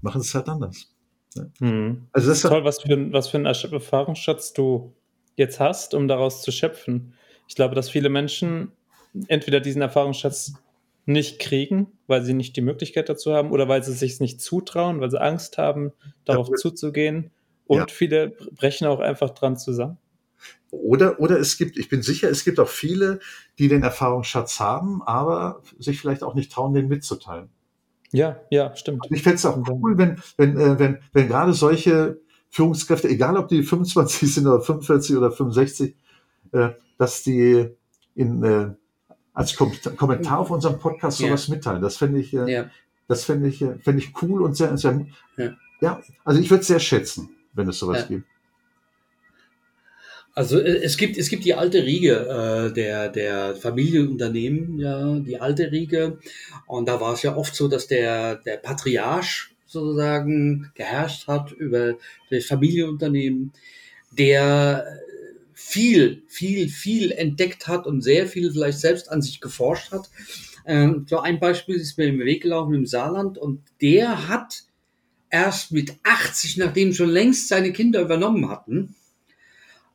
[0.00, 0.90] machen Sie es halt anders.
[1.58, 2.06] Hm.
[2.10, 4.94] Also das ist toll, was für, ein, was für einen Erfahrungsschatz du
[5.36, 7.12] jetzt hast, um daraus zu schöpfen.
[7.48, 8.72] Ich glaube, dass viele Menschen
[9.28, 10.54] entweder diesen Erfahrungsschatz
[11.04, 15.02] nicht kriegen, weil sie nicht die Möglichkeit dazu haben oder weil sie sich nicht zutrauen,
[15.02, 15.92] weil sie Angst haben,
[16.24, 16.54] darauf ja.
[16.54, 17.30] zuzugehen.
[17.66, 17.86] Und ja.
[17.90, 19.98] viele brechen auch einfach dran zusammen.
[20.72, 23.20] Oder, oder es gibt, ich bin sicher, es gibt auch viele,
[23.58, 27.50] die den Erfahrungsschatz haben, aber sich vielleicht auch nicht trauen, den mitzuteilen.
[28.10, 29.02] Ja, ja, stimmt.
[29.02, 33.36] Also ich fände es auch cool, wenn, wenn, äh, wenn, wenn gerade solche Führungskräfte, egal
[33.36, 35.94] ob die 25 sind oder 45 oder 65,
[36.52, 37.68] äh, dass die
[38.14, 38.70] in, äh,
[39.34, 41.54] als Kom Kommentar auf unserem Podcast sowas ja.
[41.54, 41.82] mitteilen.
[41.82, 42.70] Das fände ich, äh, ja.
[43.08, 45.06] Das fände ich, äh, fände ich cool und sehr, sehr
[45.36, 45.52] Ja.
[45.82, 46.00] ja.
[46.24, 48.26] also ich würde es sehr schätzen, wenn es sowas gibt.
[50.34, 55.40] Also äh, es gibt, es gibt die alte Riege äh, der, der Familienunternehmen, ja, die
[55.40, 56.18] alte Riege.
[56.66, 61.94] Und da war es ja oft so, dass der, der Patriarch sozusagen geherrscht hat über
[62.30, 63.52] das Familienunternehmen,
[64.10, 64.86] der
[65.54, 70.10] viel, viel, viel entdeckt hat und sehr viel vielleicht selbst an sich geforscht hat.
[70.66, 74.64] Ähm, so ein Beispiel ist mir im Weg gelaufen im Saarland und der hat
[75.30, 78.94] erst mit 80, nachdem schon längst seine Kinder übernommen hatten,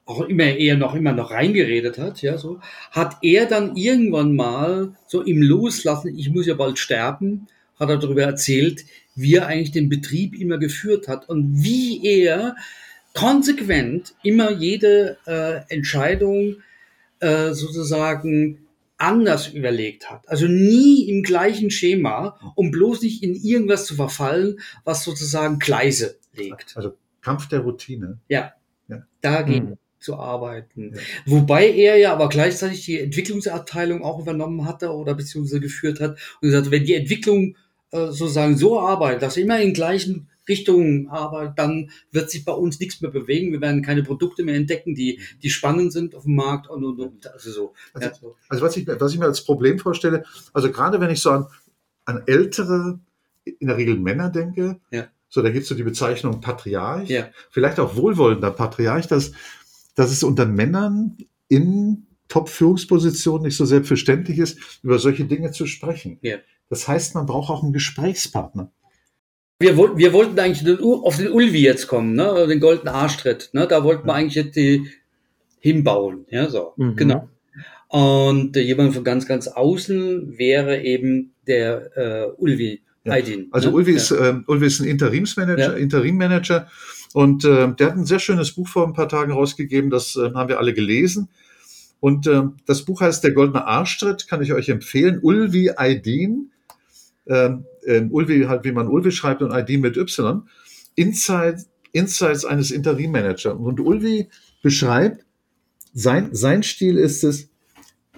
[0.08, 2.60] auch immer eher noch immer noch reingeredet hat, ja, so,
[2.92, 7.48] hat er dann irgendwann mal so im Loslassen, ich muss ja bald sterben,
[7.78, 8.86] hat er darüber erzählt,
[9.16, 12.56] wie er eigentlich den Betrieb immer geführt hat und wie er
[13.14, 16.58] konsequent immer jede äh, Entscheidung
[17.20, 20.28] äh, sozusagen anders überlegt hat.
[20.30, 26.18] Also nie im gleichen Schema, um bloß nicht in irgendwas zu verfallen, was sozusagen Gleise
[26.34, 26.78] legt.
[26.78, 28.20] Also Kampf der Routine.
[28.30, 28.54] Ja,
[28.88, 29.04] Ja.
[29.22, 29.78] dagegen Mhm.
[30.08, 30.94] Zu arbeiten.
[30.96, 31.02] Ja.
[31.26, 36.50] Wobei er ja aber gleichzeitig die Entwicklungsabteilung auch übernommen hatte oder beziehungsweise geführt hat und
[36.50, 37.56] gesagt, wenn die Entwicklung
[37.92, 42.54] äh, sozusagen so arbeitet, dass sie immer in gleichen Richtungen arbeitet, dann wird sich bei
[42.54, 43.52] uns nichts mehr bewegen.
[43.52, 47.00] Wir werden keine Produkte mehr entdecken, die, die spannend sind auf dem Markt und, und,
[47.02, 47.74] und also so.
[47.94, 48.36] Also, ja, so.
[48.48, 51.32] Also was ich, mir- was ich mir als Problem vorstelle, also gerade wenn ich so
[51.32, 51.48] an,
[52.06, 53.00] an ältere,
[53.44, 55.08] in der Regel Männer denke, Ja.
[55.28, 57.28] so da gibt es so die Bezeichnung Patriarch, Ja.
[57.50, 59.34] vielleicht auch wohlwollender Patriarch, dass,
[59.98, 61.18] dass es unter Männern
[61.50, 66.20] in Top-Führungspositionen nicht so selbstverständlich ist, über solche Dinge zu sprechen.
[66.22, 66.38] Ja.
[66.70, 68.72] Das heißt, man braucht auch einen Gesprächspartner.
[69.60, 72.46] Wir, wollten- wir wollten eigentlich den, auf den Ulvi jetzt kommen, ne?
[72.48, 73.50] den goldenen Arschtritt.
[73.54, 73.68] Ne?
[73.68, 74.88] Da wollten wir eigentlich jetzt die
[75.60, 76.26] hinbauen.
[76.30, 76.74] Ja, so.
[76.78, 76.96] Mhm.
[76.96, 77.30] Genau.
[77.88, 83.14] Und äh, jemand von ganz, ganz außen wäre eben der äh, Ulvi Ja.
[83.14, 83.48] Aydin.
[83.52, 83.76] Also ne?
[83.78, 83.98] Ulvi, ja.
[83.98, 85.74] ist, ähm, Ulvi ist ein Interimsmanager, Ja.
[85.74, 86.68] Interimmanager
[87.14, 90.36] und ähm, der hat ein sehr schönes Buch vor ein paar Tagen rausgegeben, das ähm,
[90.36, 91.30] haben wir alle gelesen.
[92.00, 95.20] Und ähm, das Buch heißt Der goldene Arschtritt, kann ich euch empfehlen.
[95.22, 96.52] Ulvi Aydin,
[97.26, 100.44] ähm, ähm, Ulvi halt wie man Ulvi schreibt und Aydin mit Y,
[100.96, 103.56] Inside, Insights eines Interimmanagers.
[103.58, 104.30] Und Ulvi
[104.62, 105.26] beschreibt,
[105.94, 107.50] sein, sein Stil ist es,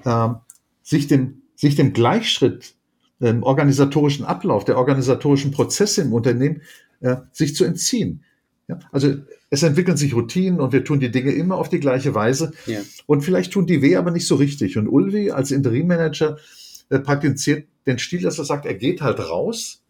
[0.06, 0.38] ähm,
[0.84, 2.74] sich, dem, sich dem Gleichschritt
[3.22, 6.62] ähm, organisatorischen Ablauf, der organisatorischen Prozesse im Unternehmen,
[7.00, 8.24] äh, sich zu entziehen.
[8.70, 8.80] Ja?
[8.92, 9.16] Also
[9.50, 12.54] es entwickeln sich Routinen und wir tun die Dinge immer auf die gleiche Weise.
[12.68, 12.80] Ja.
[13.08, 14.78] Und vielleicht tun die weh, aber nicht so richtig.
[14.78, 16.38] Und Ulvi als Interimmanager
[16.90, 19.82] äh, praktiziert den Stil, dass er sagt, er geht halt raus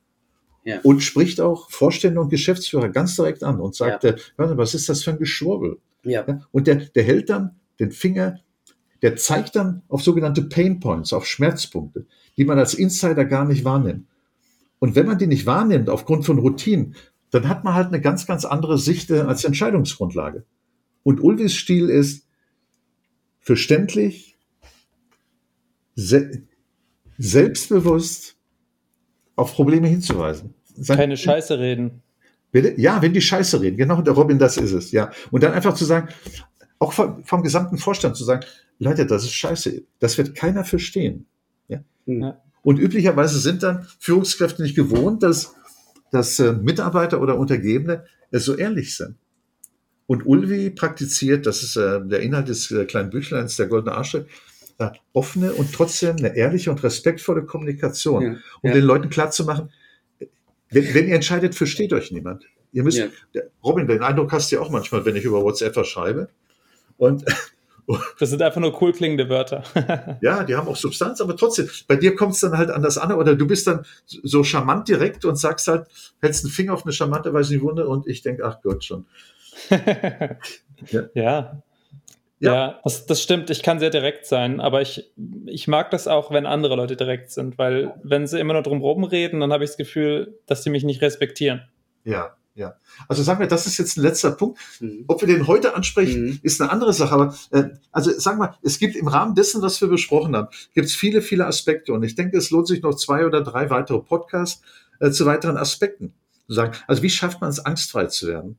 [0.64, 0.80] Ja.
[0.84, 5.04] und spricht auch Vorstände und Geschäftsführer ganz direkt an und sagt, äh, was ist das
[5.04, 5.78] für ein Geschwurbel?
[6.52, 8.40] Und der, der hält dann den Finger,
[9.02, 12.06] der zeigt dann auf sogenannte Pain Points, auf Schmerzpunkte,
[12.38, 14.06] die man als Insider gar nicht wahrnimmt.
[14.80, 16.96] Und wenn man die nicht wahrnimmt aufgrund von Routinen,
[17.32, 20.46] dann hat man halt eine ganz, ganz andere Sicht äh, als Entscheidungsgrundlage.
[21.04, 22.28] Und Ulvis Stil ist
[23.40, 24.38] verständlich,
[25.96, 26.44] se
[27.18, 28.36] selbstbewusst
[29.36, 30.54] auf Probleme hinzuweisen.
[30.76, 32.02] Sein- Keine Scheiße reden.
[32.52, 32.80] Bitte?
[32.80, 33.78] Ja, wenn die Scheiße reden.
[33.78, 34.92] Genau, der Robin, das ist es.
[34.92, 35.12] Ja.
[35.30, 36.10] Und dann einfach zu sagen,
[36.80, 38.46] auch vom, vom gesamten Vorstand zu sagen,
[38.80, 39.84] Leute, das ist scheiße.
[40.00, 41.26] Das wird keiner verstehen.
[41.68, 41.84] Ja.
[42.06, 42.42] Ja.
[42.62, 45.56] Und üblicherweise sind dann Führungskräfte nicht gewohnt, dass,
[46.12, 49.16] dass äh, Mitarbeiter oder Untergebene äh, so ehrlich sind.
[50.08, 54.28] Und Ulvi praktiziert, das ist äh, der Inhalt des äh, kleinen Büchleins, der goldene Arschtritt,
[54.80, 58.30] äh, offene und trotzdem eine ehrliche und respektvolle Kommunikation, Ja.
[58.62, 58.74] um Ja.
[58.74, 59.70] den Leuten klarzumachen,
[60.72, 62.46] wenn, wenn ihr entscheidet, versteht euch niemand.
[62.72, 63.42] Ihr müsst, Ja.
[63.64, 66.30] Robin, den Eindruck hast du ja auch manchmal, wenn ich über WhatsApp schreibe.
[66.98, 67.24] Und
[68.20, 69.64] Das sind einfach nur cool klingende Wörter.
[70.22, 73.12] ja, die haben auch Substanz, aber trotzdem, bei dir kommt es dann halt anders an.
[73.12, 75.88] Oder du bist dann so charmant direkt und sagst halt,
[76.22, 78.84] hältst einen Finger auf eine charmante Weise in die Wunde und ich denke, ach Gott
[78.84, 79.08] schon.
[79.70, 81.04] ja.
[81.14, 81.64] ja.
[82.42, 82.80] Ja.
[82.84, 83.50] das, das stimmt.
[83.50, 85.12] Ich kann sehr direkt sein, aber ich,
[85.46, 89.04] ich mag das auch, wenn andere Leute direkt sind, weil wenn sie immer nur drum
[89.04, 91.68] reden, dann habe ich das Gefühl, dass sie mich nicht respektieren.
[92.06, 92.76] Ja, ja.
[93.08, 94.60] Also sagen wir, das ist jetzt ein letzter Punkt.
[94.80, 95.06] Mhm.
[95.08, 96.40] Ob wir den heute ansprechen, Mhm.
[96.44, 97.14] ist eine andere Sache.
[97.14, 100.88] Aber äh, also sagen wir, es gibt im Rahmen dessen, was wir besprochen haben, gibt
[100.88, 101.94] es viele, viele Aspekte.
[101.94, 104.62] Und ich denke, es lohnt sich noch zwei oder drei weitere Podcasts
[105.00, 106.14] äh, zu weiteren Aspekten
[106.48, 106.74] zu sagen.
[106.88, 108.58] Also wie schafft man es, angstfrei zu werden?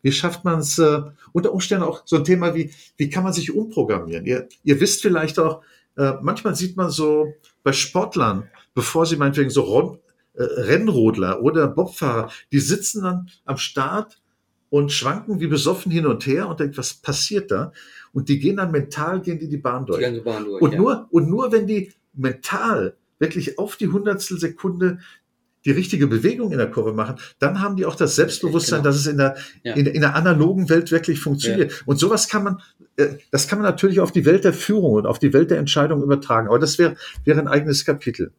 [0.00, 3.32] Wie schafft man es äh, unter Umständen auch so ein Thema wie, wie kann man
[3.32, 4.26] sich umprogrammieren?
[4.26, 5.62] Ihr, ihr wisst vielleicht auch,
[5.96, 9.62] äh, manchmal sieht man so bei Sportlern, bevor sie meinetwegen so
[10.34, 14.20] äh, Rennrodler oder Bobfahrer, die sitzen dann am Start
[14.70, 17.72] und schwanken wie besoffen hin und her und denken, was passiert da?
[18.12, 20.00] Und die gehen dann mental, gehen die die Bahn Die durch.
[20.02, 20.62] ganze Bahn durch.
[20.62, 20.78] Und ja.
[20.78, 24.98] nur, und nur wenn die mental wirklich auf die hundertstel Sekunde
[25.64, 28.88] die richtige Bewegung in der Kurve machen, dann haben die auch das Selbstbewusstsein, Genau.
[28.90, 29.74] dass es in der, Ja.
[29.74, 31.82] in, der- in der analogen Welt wirklich funktioniert.
[31.86, 32.60] Und sowas kann man,
[32.96, 35.58] äh, das kann man natürlich auf die Welt der Führung und auf die Welt der
[35.58, 36.48] Entscheidung übertragen.
[36.48, 38.32] Aber das wäre, wäre ein eigenes Kapitel.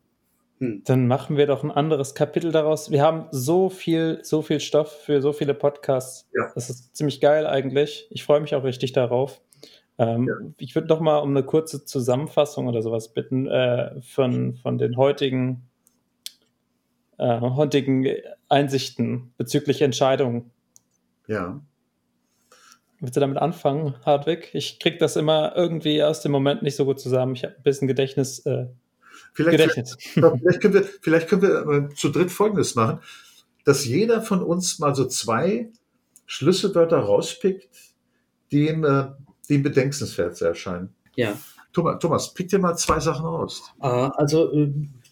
[0.59, 2.89] Dann machen wir doch ein anderes Kapitel daraus.
[2.89, 6.29] Wir haben so viel, so viel Stoff für so viele Podcasts.
[6.33, 6.51] Ja.
[6.55, 8.07] Das ist ziemlich geil eigentlich.
[8.11, 9.41] Ich freue mich auch richtig darauf.
[9.97, 14.77] Ähm, Ich würde doch mal um eine kurze Zusammenfassung oder sowas bitten äh, von, von
[14.77, 15.69] den heutigen,
[17.17, 18.07] äh, heutigen
[18.47, 20.51] Einsichten bezüglich Entscheidungen.
[21.27, 21.61] Ja.
[22.99, 24.49] Willst du damit anfangen, Hartwig?
[24.53, 27.35] Ich krieg das immer irgendwie aus dem Moment nicht so gut zusammen.
[27.35, 28.39] Ich habe ein bisschen Gedächtnis.
[28.45, 28.67] Äh,
[29.34, 29.97] Vielleicht, Gedächtnis.
[30.13, 32.99] vielleicht können wir, vielleicht können wir äh, zu dritt Folgendes machen,
[33.65, 35.71] dass jeder von uns mal so zwei
[36.25, 37.69] Schlüsselwörter rauspickt,
[38.51, 39.07] die ihm, äh,
[39.49, 40.93] die ihm bedenkenswert erscheinen.
[41.15, 41.38] Ja.
[41.71, 43.63] Thomas, Thomas, pick dir mal zwei Sachen raus.
[43.81, 44.51] Äh, Also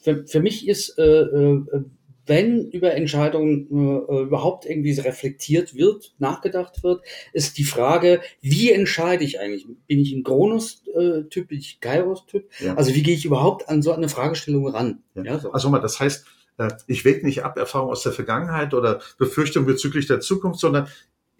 [0.01, 1.83] für, für mich ist, äh, äh,
[2.31, 7.03] wenn über Entscheidungen äh, äh, überhaupt irgendwie reflektiert wird, nachgedacht wird,
[7.33, 9.67] ist die Frage, wie entscheide ich eigentlich?
[9.87, 12.49] Bin ich ein Kronos-Typ, bin ich ein Kairos-Typ?
[12.59, 12.75] Ja.
[12.75, 15.03] Also wie gehe ich überhaupt an so eine Fragestellung ran?
[15.15, 15.23] Ja.
[15.23, 15.51] Ja, so.
[15.51, 16.25] Also mal, das heißt,
[16.57, 20.87] äh, ich wäge nicht ab Erfahrung aus der Vergangenheit oder Befürchtung bezüglich der Zukunft, sondern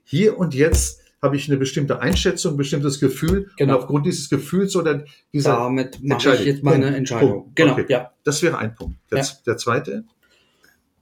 [0.04, 3.76] hier und jetzt habe ich eine bestimmte Einschätzung, ein bestimmtes Gefühl Genau.
[3.76, 6.94] und aufgrund dieses Gefühls oder dieser, Damit mache ich jetzt meine.
[6.96, 7.32] Entscheidung.
[7.44, 7.56] Punkt.
[7.56, 7.86] Genau, Okay.
[7.88, 8.12] ja.
[8.26, 8.98] das wäre ein Punkt.
[9.12, 9.26] Der, Ja.
[9.46, 10.04] der zweite,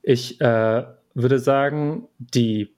[0.02, 0.84] Ich äh,
[1.14, 2.76] würde sagen, die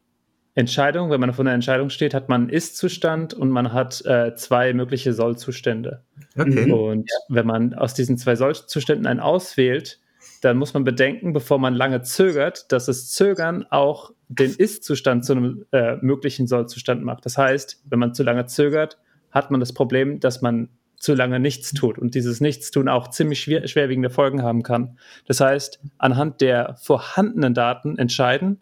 [0.53, 4.35] Entscheidung, wenn man vor einer Entscheidung steht, hat man einen Ist-Zustand und man hat äh,
[4.35, 6.03] zwei mögliche Soll-Zustände.
[6.37, 6.71] okay.
[6.71, 9.99] Und wenn man aus diesen zwei Soll-Zuständen einen auswählt,
[10.41, 15.33] dann muss man bedenken, bevor man lange zögert, dass das Zögern auch den Ist-Zustand zu
[15.33, 17.25] einem äh, möglichen Soll-Zustand macht.
[17.25, 18.97] Das heißt, wenn man zu lange zögert,
[19.31, 20.69] hat man das Problem, dass man
[21.01, 24.99] zu lange nichts tut und dieses Nichtstun auch ziemlich schwer, schwerwiegende Folgen haben kann.
[25.25, 28.61] Das heißt, anhand der vorhandenen Daten entscheiden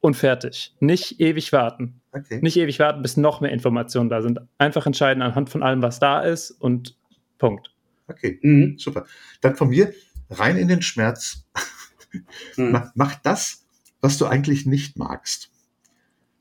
[0.00, 0.74] und fertig.
[0.80, 2.00] Nicht ewig warten.
[2.12, 2.40] okay.
[2.40, 4.40] Nicht ewig warten, bis noch mehr Informationen da sind.
[4.56, 6.96] Einfach entscheiden anhand von allem, was da ist und
[7.36, 7.70] Punkt.
[8.08, 8.38] okay.
[8.40, 8.78] Mhm.
[8.78, 9.04] Super.
[9.42, 9.92] Dann von mir
[10.30, 11.44] rein in den Schmerz.
[12.56, 12.72] Mhm.
[12.72, 13.64] Mach, mach das,
[14.00, 15.52] was du eigentlich nicht magst.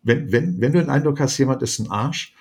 [0.02, 2.34] Wenn, wenn, wenn du den Eindruck hast, jemand ist ein Arsch,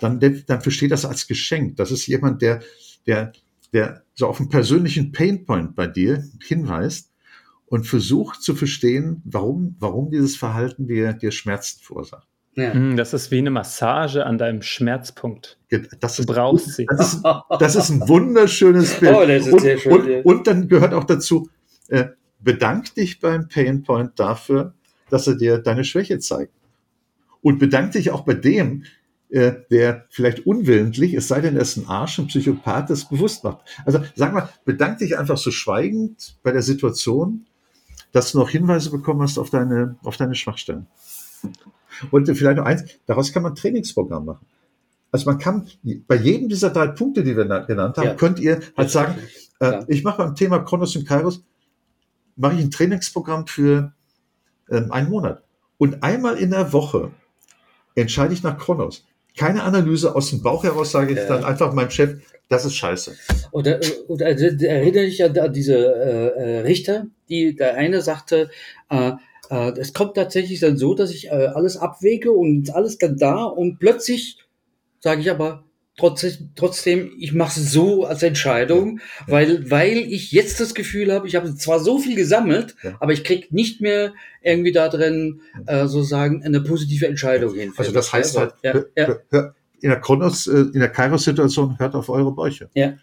[0.00, 1.76] dann, dann versteh das als Geschenk.
[1.76, 2.60] Das ist jemand, der,
[3.06, 3.32] der,
[3.72, 7.10] der so auf einen persönlichen Painpoint bei dir hinweist
[7.66, 12.28] und versucht zu verstehen, warum, warum dieses Verhalten dir, dir Schmerzen verursacht.
[12.54, 12.72] Ja.
[12.72, 15.58] Hm, Das ist wie eine Massage an deinem Schmerzpunkt.
[16.00, 16.86] Das Du ist, brauchst sie.
[16.86, 17.24] das ist,
[17.60, 19.14] das ist ein wunderschönes Bild.
[19.14, 20.20] Oh, das ist und, sehr schön, und, ja.
[20.22, 21.50] und dann gehört auch dazu,
[21.88, 22.06] äh,
[22.40, 24.74] bedank dich beim Painpoint dafür,
[25.10, 26.52] dass er dir deine Schwäche zeigt.
[27.42, 28.84] Und bedank dich auch bei dem,
[29.30, 33.42] äh, der vielleicht unwillentlich, es sei denn, er ist ein Arsch, ein Psychopath, das bewusst
[33.44, 33.58] macht.
[33.84, 37.46] Also sag mal, bedank dich einfach so schweigend bei der Situation,
[38.12, 40.86] dass du noch Hinweise bekommen hast auf deine, auf deine Schwachstellen.
[42.10, 44.46] Und vielleicht noch eins, daraus kann man ein Trainingsprogramm machen.
[45.12, 45.66] Also man kann
[46.06, 48.14] bei jedem dieser drei Punkte, die wir na- genannt haben, Ja.
[48.14, 49.14] könnt ihr halt sagen,
[49.60, 49.84] äh, Klar.
[49.88, 51.42] ich mache beim Thema Kronos und Kairos,
[52.36, 53.92] mache ich ein Trainingsprogramm für
[54.70, 55.42] ähm, einen Monat.
[55.78, 57.12] Und einmal in der Woche
[57.94, 59.06] entscheide ich nach Kronos.
[59.36, 61.26] Keine Analyse aus dem Bauch heraus, sage ich Ja.
[61.28, 63.14] dann einfach meinem Chef, das ist scheiße.
[63.52, 68.50] Oder, oder äh, erinnere dich an an diese äh, äh, Richter, die der eine sagte,
[68.90, 69.12] äh,
[69.50, 73.44] äh, es kommt tatsächlich dann so, dass ich äh, alles abwäge und alles dann da
[73.44, 74.38] und plötzlich
[75.00, 75.65] sage ich aber
[75.96, 79.32] trotzdem, trotzdem ich mache es so als Entscheidung, Ja.
[79.32, 82.96] weil weil ich jetzt das Gefühl habe, ich habe zwar so viel gesammelt, Ja.
[83.00, 87.72] aber ich krieg nicht mehr irgendwie da drin äh, sozusagen eine positive Entscheidung hin.
[87.76, 88.84] Also das heißt halt, ja,
[89.80, 92.68] in der Kronos, äh, in der Kairos-Situation hört auf eure Bäuche.
[92.74, 92.94] Ja.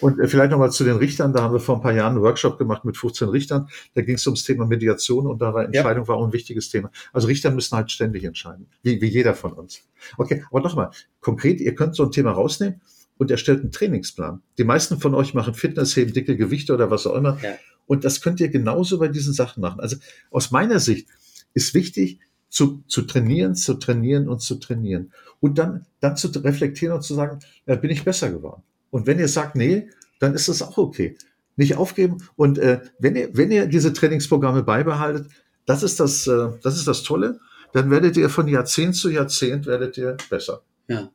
[0.00, 0.08] Ja.
[0.08, 2.22] Und äh, vielleicht nochmal zu den Richtern, da haben wir vor ein paar Jahren einen
[2.22, 3.68] Workshop gemacht mit 15 Richtern.
[3.94, 6.90] Da ging es ums Thema Mediation und da war Entscheidung war auch ein wichtiges Thema.
[7.12, 9.82] Also Richter müssen halt ständig entscheiden, wie, wie jeder von uns.
[10.18, 10.90] Okay, aber nochmal,
[11.20, 12.80] konkret, ihr könnt so ein Thema rausnehmen
[13.16, 14.42] und erstellt einen Trainingsplan.
[14.58, 17.38] Die meisten von euch machen Fitness, heben dicke Gewichte oder was auch immer.
[17.42, 17.54] Ja.
[17.86, 19.80] Und das könnt ihr genauso bei diesen Sachen machen.
[19.80, 19.96] Also
[20.30, 21.08] aus meiner Sicht
[21.52, 25.12] ist wichtig, zu, zu trainieren, zu trainieren und zu trainieren.
[25.40, 28.62] Und dann, dann zu reflektieren und zu sagen, ja, bin ich besser geworden.
[28.94, 29.88] Und wenn ihr sagt, nee,
[30.20, 31.16] dann ist das auch okay.
[31.56, 32.18] Nicht aufgeben.
[32.36, 35.26] Und äh, wenn, ihr, wenn ihr diese Trainingsprogramme beibehaltet,
[35.66, 37.40] das ist das, äh, das ist das Tolle,
[37.72, 40.62] dann werdet ihr von Jahrzehnt zu Jahrzehnt werdet ihr besser.
[40.86, 41.10] Ja.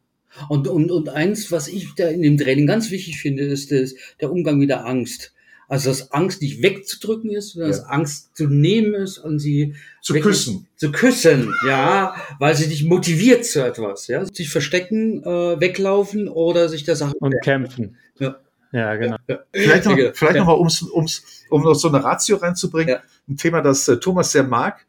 [0.49, 3.95] Und, und, und eins, was ich da in dem Training ganz wichtig finde, ist das,
[4.19, 5.34] der Umgang mit der Angst.
[5.70, 7.78] Also, dass Angst nicht wegzudrücken ist, sondern Ja.
[7.78, 10.67] dass Angst zu nehmen ist und sie Zu küssen.
[10.76, 14.26] Zu küssen, ja, weil sie dich motiviert zu etwas, ja.
[14.26, 17.15] Sich verstecken, äh, weglaufen oder sich der Sache.
[17.20, 17.95] Und kämpfen.
[18.72, 19.17] Ja, genau.
[19.53, 20.41] Vielleicht noch, Ja, vielleicht ja.
[20.41, 23.01] noch mal, um's, um's, um noch so eine Ratio reinzubringen, Ja.
[23.28, 24.86] ein Thema, das äh, Thomas sehr mag,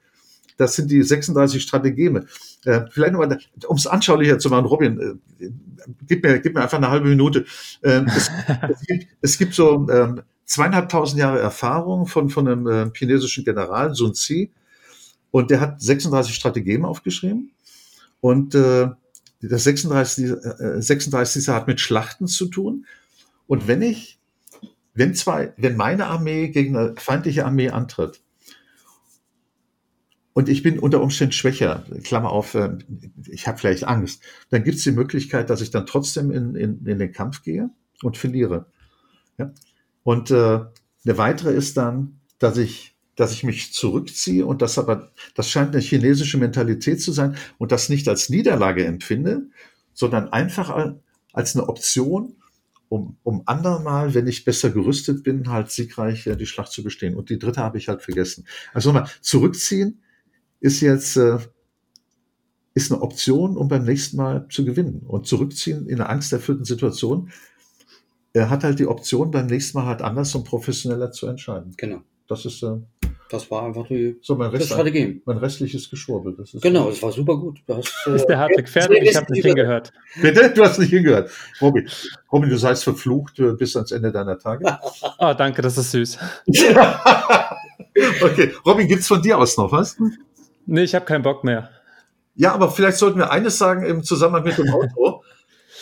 [0.59, 2.26] das sind die 36 Strategeme.
[2.66, 5.49] Äh, vielleicht noch mal, um es anschaulicher zu machen, Robin, äh,
[6.07, 7.47] gib, mir, gib mir einfach eine halbe Minute.
[7.83, 8.31] Ähm, es,
[8.70, 10.20] es, gibt, es gibt so ähm,
[10.51, 14.49] zweieinhalbtausend Jahre Erfahrung von, von einem äh, chinesischen General, Sun Tzu,
[15.31, 17.53] und der hat 36 Strategeme aufgeschrieben.
[18.21, 18.89] Und äh,
[19.41, 22.85] das 36, äh, 36 hat mit Schlachten zu tun.
[23.47, 24.19] Und wenn ich,
[24.93, 28.21] wenn zwei, wenn meine Armee gegen eine feindliche Armee antritt
[30.33, 32.77] und ich bin unter Umständen schwächer, Klammer auf, äh,
[33.29, 34.21] ich habe vielleicht Angst,
[34.51, 37.71] dann gibt es die Möglichkeit, dass ich dann trotzdem in, in, in den Kampf gehe
[38.03, 38.67] und verliere.
[39.39, 39.53] Ja?
[40.03, 40.61] Und äh,
[41.05, 45.75] eine weitere ist dann, dass ich, dass ich mich zurückziehe und das aber, das scheint
[45.75, 49.49] eine chinesische Mentalität zu sein und das nicht als Niederlage empfinde,
[49.93, 52.37] sondern einfach al- als eine Option,
[52.89, 57.15] um, um andermal, wenn ich besser gerüstet bin, halt siegreich äh, die Schlacht zu bestehen.
[57.15, 58.47] Und die dritte habe ich halt vergessen.
[58.73, 60.03] Also nochmal, zurückziehen
[60.61, 61.39] ist jetzt äh,
[62.73, 65.03] ist eine Option, um beim nächsten Mal zu gewinnen.
[65.07, 67.31] Und zurückziehen in einer angsterfüllten Situation,
[68.33, 71.74] er hat halt die Option, beim nächsten Mal halt anders und professioneller zu entscheiden.
[71.76, 72.01] Genau.
[72.28, 72.76] Das ist äh,
[73.28, 75.20] Das war einfach die so mein, Rest, Strategie.
[75.24, 76.37] mein restliches Geschwurbel.
[76.37, 77.61] Das ist Genau, das war super gut.
[77.66, 79.03] Du hast, äh, Ist der Hartwig fertig?
[79.03, 79.93] Ich habe nicht hingehört.
[80.22, 80.51] Bitte?
[80.51, 81.28] Du hast nicht hingehört.
[81.61, 81.89] Robin,
[82.33, 84.78] Robin, du seist verflucht äh, bis ans Ende deiner Tage.
[85.18, 86.18] Oh, danke, das ist süß.
[88.22, 89.97] okay, Robin, gibt's von dir aus noch was?
[90.66, 91.70] Nee, ich habe keinen Bock mehr.
[92.37, 95.20] Ja, aber vielleicht sollten wir eines sagen im Zusammenhang mit dem Auto.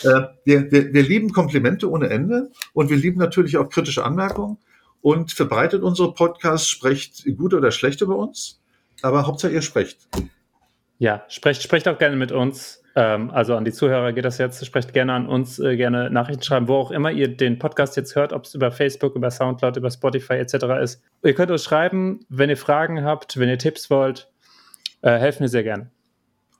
[0.02, 4.58] Äh, wir, wir, wir lieben Komplimente ohne Ende und wir lieben natürlich auch kritische Anmerkungen
[5.00, 8.60] und verbreitet unsere Podcasts, sprecht gut oder schlecht über uns,
[9.02, 10.08] aber Hauptsache ihr sprecht.
[10.98, 12.82] Ja, sprecht, sprecht auch gerne mit uns.
[12.96, 14.64] Ähm, also an die Zuhörer geht das jetzt.
[14.66, 18.16] Sprecht gerne an uns, äh, gerne Nachrichten schreiben, wo auch immer ihr den Podcast jetzt
[18.16, 20.54] hört, ob es über Facebook, über Soundcloud, über Spotify etc.
[20.82, 21.02] ist.
[21.22, 24.28] Ihr könnt uns schreiben, wenn ihr Fragen habt, wenn ihr Tipps wollt.
[25.02, 25.90] Äh, helfen wir sehr gerne.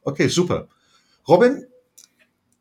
[0.04, 0.68] Okay, super.
[1.26, 1.66] Robin,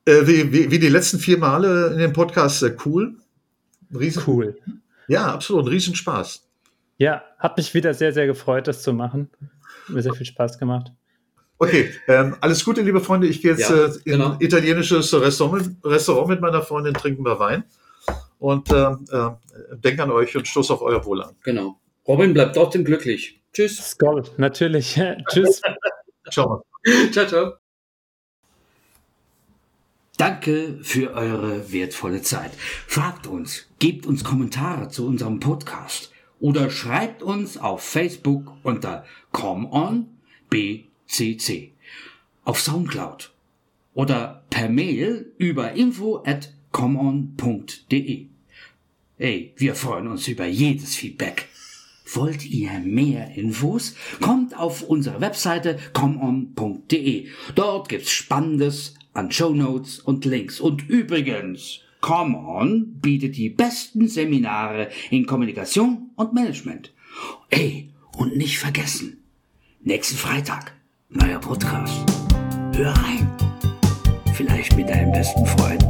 [0.08, 3.16] äh, wie, wie, wie die letzten vier Male in dem Podcast, äh, cool.
[3.94, 4.58] Riesen, Cool.
[5.08, 6.44] Ja, absolut, ein Riesenspaß.
[6.98, 9.30] Ja, hat mich wieder sehr, sehr gefreut, das zu machen.
[9.40, 10.92] Hat mir sehr viel Spaß gemacht.
[11.60, 13.28] Okay, ähm, alles Gute, liebe Freunde.
[13.28, 14.32] Ich gehe jetzt Ja, äh, in genau.
[14.34, 17.64] ein italienisches Restaurant, Restaurant mit meiner Freundin, trinken wir Wein
[18.40, 19.30] und ähm, äh,
[19.78, 21.36] denke an euch und stoß auf euer Wohl an.
[21.44, 21.80] genau.
[22.08, 23.42] Robin bleibt trotzdem glücklich.
[23.54, 23.78] Tschüss.
[23.92, 25.00] Skoll, natürlich.
[25.30, 25.62] Tschüss.
[26.32, 26.64] Ciao.
[27.12, 27.67] ciao, ciao.
[30.18, 32.52] Danke für eure wertvolle Zeit.
[32.88, 41.72] Fragt uns, gebt uns Kommentare zu unserem Podcast oder schreibt uns auf Facebook unter ComeOnBCC,
[42.46, 43.32] auf Soundcloud
[43.94, 48.26] oder per Mail über info at comeon.de.
[49.20, 51.48] Ey, wir freuen uns über jedes Feedback.
[52.14, 53.96] Wollt ihr mehr Infos?
[54.22, 57.28] Kommt auf unsere Webseite comeon.de.
[57.54, 60.60] Dort gibt's Spannendes an Shownotes und Links.
[60.60, 66.94] Und übrigens, ComeOn bietet die besten Seminare in Kommunikation und Management.
[67.50, 69.24] Ey, und nicht vergessen,
[69.82, 70.74] nächsten Freitag,
[71.10, 71.98] neuer Podcast.
[72.76, 73.28] Hör rein.
[74.36, 75.84] Vielleicht mit deinem besten Freund.